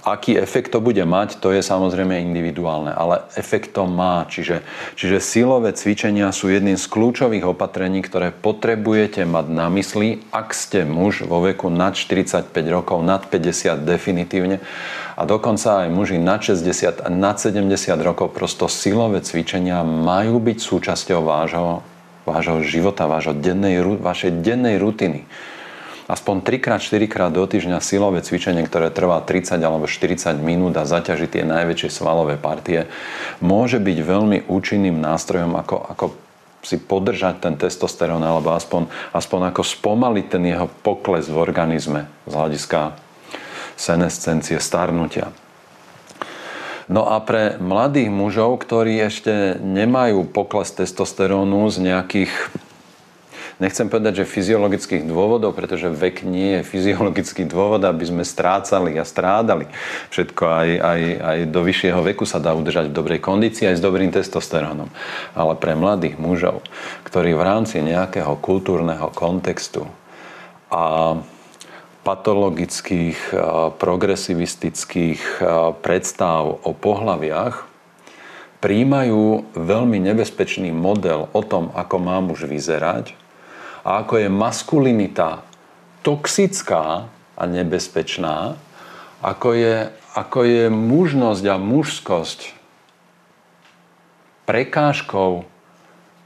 Aký 0.07 0.39
efekt 0.39 0.71
to 0.71 0.79
bude 0.79 1.03
mať, 1.03 1.43
to 1.43 1.51
je 1.51 1.67
samozrejme 1.67 2.15
individuálne, 2.31 2.95
ale 2.95 3.27
efekt 3.35 3.75
to 3.75 3.91
má. 3.91 4.23
Čiže, 4.31 4.63
čiže 4.95 5.19
silové 5.19 5.75
cvičenia 5.75 6.31
sú 6.31 6.47
jedným 6.47 6.79
z 6.79 6.87
kľúčových 6.87 7.43
opatrení, 7.43 8.07
ktoré 8.07 8.31
potrebujete 8.31 9.27
mať 9.27 9.47
na 9.51 9.67
mysli, 9.75 10.23
ak 10.31 10.55
ste 10.55 10.87
muž 10.87 11.27
vo 11.27 11.43
veku 11.43 11.75
nad 11.75 11.99
45 11.99 12.55
rokov, 12.71 13.03
nad 13.03 13.27
50 13.27 13.83
definitívne 13.83 14.63
a 15.19 15.27
dokonca 15.27 15.83
aj 15.83 15.89
muži 15.91 16.23
nad 16.23 16.39
60 16.39 17.03
a 17.03 17.09
nad 17.11 17.43
70 17.43 17.67
rokov. 17.99 18.31
Prosto 18.31 18.71
silové 18.71 19.27
cvičenia 19.27 19.83
majú 19.83 20.39
byť 20.39 20.59
súčasťou 20.63 21.27
vášho, 21.27 21.83
vášho 22.27 22.61
života, 22.67 23.07
vášho 23.07 23.33
dennej, 23.33 23.81
vašej 24.03 24.43
dennej 24.43 24.77
rutiny 24.83 25.25
aspoň 26.07 26.47
3x, 26.47 26.87
4x 26.87 27.35
do 27.35 27.43
týždňa 27.43 27.83
silové 27.83 28.23
cvičenie, 28.23 28.63
ktoré 28.63 28.95
trvá 28.95 29.19
30 29.19 29.59
alebo 29.59 29.91
40 29.91 30.39
minút 30.39 30.79
a 30.79 30.87
zaťaží 30.87 31.27
tie 31.27 31.43
najväčšie 31.43 31.91
svalové 31.91 32.39
partie, 32.39 32.87
môže 33.43 33.83
byť 33.83 33.99
veľmi 34.07 34.39
účinným 34.47 35.03
nástrojom, 35.03 35.59
ako, 35.59 35.77
ako 35.91 36.05
si 36.63 36.79
podržať 36.79 37.43
ten 37.43 37.55
testosterón 37.59 38.23
alebo 38.23 38.55
aspoň, 38.55 38.91
aspoň 39.15 39.55
ako 39.55 39.63
spomaliť 39.63 40.27
ten 40.31 40.43
jeho 40.47 40.67
pokles 40.83 41.27
v 41.27 41.39
organizme 41.39 42.11
z 42.27 42.33
hľadiska 42.35 42.95
senescencie, 43.75 44.59
starnutia. 44.63 45.31
No 46.87 47.03
a 47.11 47.19
pre 47.19 47.59
mladých 47.59 48.15
mužov, 48.15 48.63
ktorí 48.63 48.95
ešte 49.03 49.59
nemajú 49.59 50.23
pokles 50.31 50.71
testosterónu 50.71 51.67
z 51.67 51.83
nejakých 51.83 52.31
nechcem 53.57 53.89
povedať, 53.89 54.23
že 54.23 54.29
fyziologických 54.29 55.09
dôvodov, 55.09 55.57
pretože 55.57 55.89
vek 55.89 56.23
nie 56.29 56.61
je 56.61 56.69
fyziologický 56.69 57.49
dôvod, 57.49 57.83
aby 57.83 58.05
sme 58.05 58.23
strácali 58.23 59.01
a 59.01 59.05
strádali. 59.05 59.67
Všetko 60.13 60.43
aj, 60.45 60.69
aj, 60.79 61.01
aj 61.21 61.39
do 61.49 61.61
vyššieho 61.65 62.01
veku 62.05 62.29
sa 62.29 62.37
dá 62.37 62.53
udržať 62.53 62.93
v 62.93 62.97
dobrej 62.97 63.21
kondícii 63.25 63.67
aj 63.67 63.81
s 63.81 63.85
dobrým 63.85 64.13
testosterónom. 64.13 64.93
Ale 65.33 65.53
pre 65.57 65.73
mladých 65.73 66.21
mužov, 66.21 66.61
ktorí 67.09 67.33
v 67.33 67.43
rámci 67.43 67.81
nejakého 67.81 68.37
kultúrneho 68.39 69.09
kontextu 69.17 69.89
a 70.69 71.17
patologických, 72.07 73.35
progresivistických 73.83 75.43
predstav 75.83 76.63
o 76.63 76.71
pohľaviach 76.71 77.67
príjmajú 78.63 79.53
veľmi 79.59 79.99
nebezpečný 79.99 80.71
model 80.71 81.27
o 81.35 81.43
tom, 81.43 81.75
ako 81.75 81.97
má 81.99 82.23
muž 82.23 82.47
vyzerať 82.47 83.19
a 83.83 84.07
ako 84.07 84.23
je 84.23 84.29
maskulinita 84.31 85.43
toxická 86.07 87.11
a 87.35 87.43
nebezpečná, 87.45 88.55
ako 89.19 89.59
je, 89.59 89.91
ako 90.15 90.41
je 90.47 90.65
mužnosť 90.71 91.45
a 91.51 91.57
mužskosť 91.59 92.41
prekážkou 94.47 95.43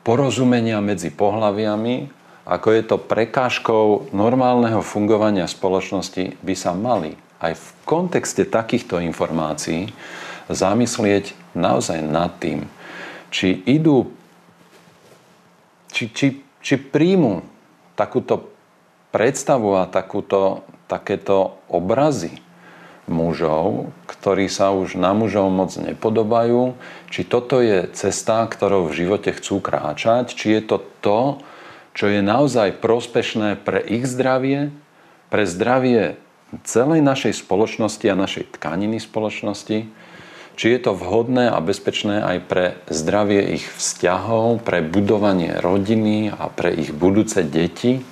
porozumenia 0.04 0.84
medzi 0.84 1.08
pohľaviami, 1.08 2.19
ako 2.50 2.68
je 2.74 2.82
to 2.82 2.96
prekážkou 2.98 4.10
normálneho 4.10 4.82
fungovania 4.82 5.46
spoločnosti, 5.46 6.34
by 6.42 6.54
sa 6.58 6.74
mali 6.74 7.14
aj 7.38 7.54
v 7.54 7.66
kontexte 7.86 8.42
takýchto 8.42 8.98
informácií 8.98 9.94
zamyslieť 10.50 11.54
naozaj 11.54 12.02
nad 12.02 12.34
tým, 12.42 12.66
či 13.30 13.54
idú, 13.70 14.10
či, 15.94 16.10
či, 16.10 16.42
či 16.58 16.74
príjmu 16.74 17.46
takúto 17.94 18.50
predstavu 19.14 19.78
a 19.78 19.86
takúto, 19.86 20.66
takéto 20.90 21.62
obrazy 21.70 22.42
mužov, 23.06 23.94
ktorí 24.06 24.50
sa 24.50 24.74
už 24.74 24.98
na 24.98 25.14
mužov 25.14 25.50
moc 25.50 25.70
nepodobajú, 25.78 26.74
či 27.10 27.26
toto 27.26 27.62
je 27.62 27.86
cesta, 27.94 28.42
ktorou 28.46 28.90
v 28.90 29.06
živote 29.06 29.34
chcú 29.34 29.62
kráčať, 29.62 30.34
či 30.34 30.58
je 30.58 30.62
to 30.66 30.76
to, 31.02 31.20
čo 31.94 32.07
je 32.07 32.22
naozaj 32.22 32.79
prospešné 32.79 33.59
pre 33.61 33.83
ich 33.83 34.07
zdravie, 34.07 34.70
pre 35.31 35.46
zdravie 35.46 36.18
celej 36.66 37.00
našej 37.03 37.46
spoločnosti 37.46 38.07
a 38.11 38.18
našej 38.18 38.59
tkaniny 38.59 38.98
spoločnosti, 38.98 39.87
či 40.59 40.66
je 40.76 40.79
to 40.83 40.92
vhodné 40.92 41.48
a 41.48 41.59
bezpečné 41.62 42.20
aj 42.20 42.38
pre 42.44 42.64
zdravie 42.90 43.57
ich 43.57 43.64
vzťahov, 43.64 44.61
pre 44.61 44.85
budovanie 44.85 45.57
rodiny 45.57 46.29
a 46.35 46.50
pre 46.50 46.74
ich 46.74 46.92
budúce 46.92 47.40
deti. 47.46 48.03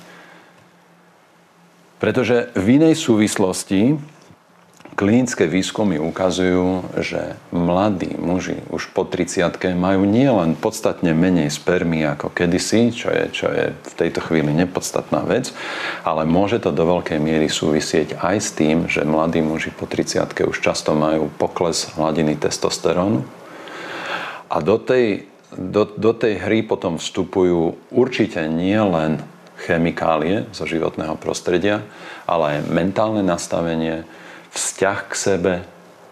Pretože 1.99 2.49
v 2.55 2.79
inej 2.79 2.95
súvislosti 2.95 3.99
klinické 4.99 5.47
výskumy 5.47 5.95
ukazujú, 5.95 6.83
že 6.99 7.39
mladí 7.55 8.19
muži 8.19 8.59
už 8.67 8.91
po 8.91 9.07
30 9.07 9.55
majú 9.79 10.03
nielen 10.03 10.59
podstatne 10.59 11.15
menej 11.15 11.55
spermy 11.55 12.03
ako 12.03 12.27
kedysi, 12.35 12.91
čo 12.91 13.07
je, 13.07 13.23
čo 13.31 13.47
je 13.47 13.71
v 13.71 13.93
tejto 13.95 14.19
chvíli 14.19 14.51
nepodstatná 14.51 15.23
vec, 15.23 15.55
ale 16.03 16.27
môže 16.27 16.59
to 16.59 16.75
do 16.75 16.83
veľkej 16.83 17.15
miery 17.15 17.47
súvisieť 17.47 18.19
aj 18.19 18.37
s 18.43 18.49
tým, 18.51 18.91
že 18.91 19.07
mladí 19.07 19.39
muži 19.39 19.71
po 19.71 19.87
30 19.87 20.35
už 20.35 20.59
často 20.59 20.91
majú 20.91 21.31
pokles 21.31 21.95
hladiny 21.95 22.35
testosterónu. 22.35 23.23
A 24.51 24.59
do 24.59 24.75
tej, 24.75 25.31
do, 25.55 25.87
do 25.95 26.11
tej 26.11 26.43
hry 26.43 26.59
potom 26.59 26.99
vstupujú 26.99 27.79
určite 27.87 28.43
nie 28.51 28.75
len 28.75 29.23
chemikálie 29.63 30.43
zo 30.51 30.67
životného 30.67 31.15
prostredia, 31.15 31.87
ale 32.27 32.59
aj 32.59 32.67
mentálne 32.67 33.23
nastavenie, 33.23 34.03
vzťah 34.53 34.99
k 35.09 35.13
sebe, 35.13 35.53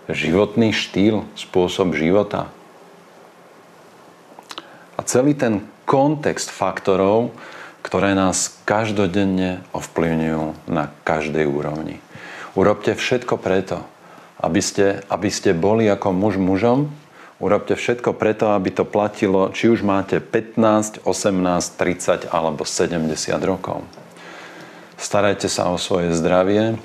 životný 0.07 0.71
štýl, 0.71 1.27
spôsob 1.35 1.93
života. 1.97 2.51
A 4.97 5.01
celý 5.05 5.37
ten 5.37 5.63
kontext 5.85 6.51
faktorov, 6.51 7.31
ktoré 7.85 8.17
nás 8.17 8.59
každodenne 8.67 9.63
ovplyvňujú 9.71 10.67
na 10.67 10.91
každej 11.07 11.47
úrovni. 11.47 12.03
Urobte 12.57 12.97
všetko 12.97 13.39
preto, 13.39 13.85
aby 14.41 14.59
ste, 14.59 15.05
aby 15.07 15.29
ste 15.31 15.55
boli 15.55 15.87
ako 15.87 16.11
muž 16.11 16.35
mužom, 16.35 16.91
Urobte 17.37 17.77
všetko 17.77 18.17
preto, 18.17 18.49
aby 18.49 18.73
to 18.73 18.81
platilo, 18.81 19.53
či 19.53 19.69
už 19.69 19.85
máte 19.85 20.17
15, 20.17 21.05
18, 21.05 21.77
30 21.77 22.33
alebo 22.33 22.65
70 22.65 23.13
rokov. 23.45 23.85
Starajte 24.97 25.45
sa 25.45 25.69
o 25.69 25.77
svoje 25.77 26.17
zdravie. 26.17 26.81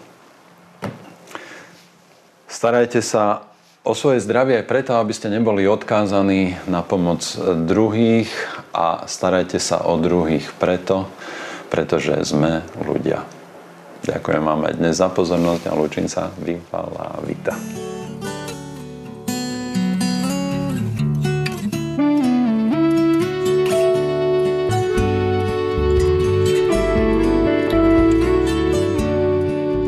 Starajte 2.53 3.01
sa 3.01 3.49
o 3.81 3.97
svoje 3.97 4.21
zdravie 4.21 4.61
aj 4.61 4.69
preto, 4.69 4.93
aby 5.01 5.17
ste 5.17 5.33
neboli 5.33 5.65
odkázaní 5.65 6.61
na 6.69 6.85
pomoc 6.85 7.25
druhých 7.65 8.29
a 8.77 9.09
starajte 9.09 9.57
sa 9.57 9.89
o 9.89 9.97
druhých 9.97 10.53
preto, 10.61 11.09
pretože 11.73 12.13
sme 12.29 12.61
ľudia. 12.77 13.25
Ďakujem 14.05 14.43
vám 14.45 14.69
aj 14.69 14.75
dnes 14.77 15.01
za 15.01 15.09
pozornosť 15.09 15.65
a 15.65 15.73
lúčim 15.73 16.05
sa. 16.13 16.29
Vyvala 16.45 17.25
Vita. 17.25 17.57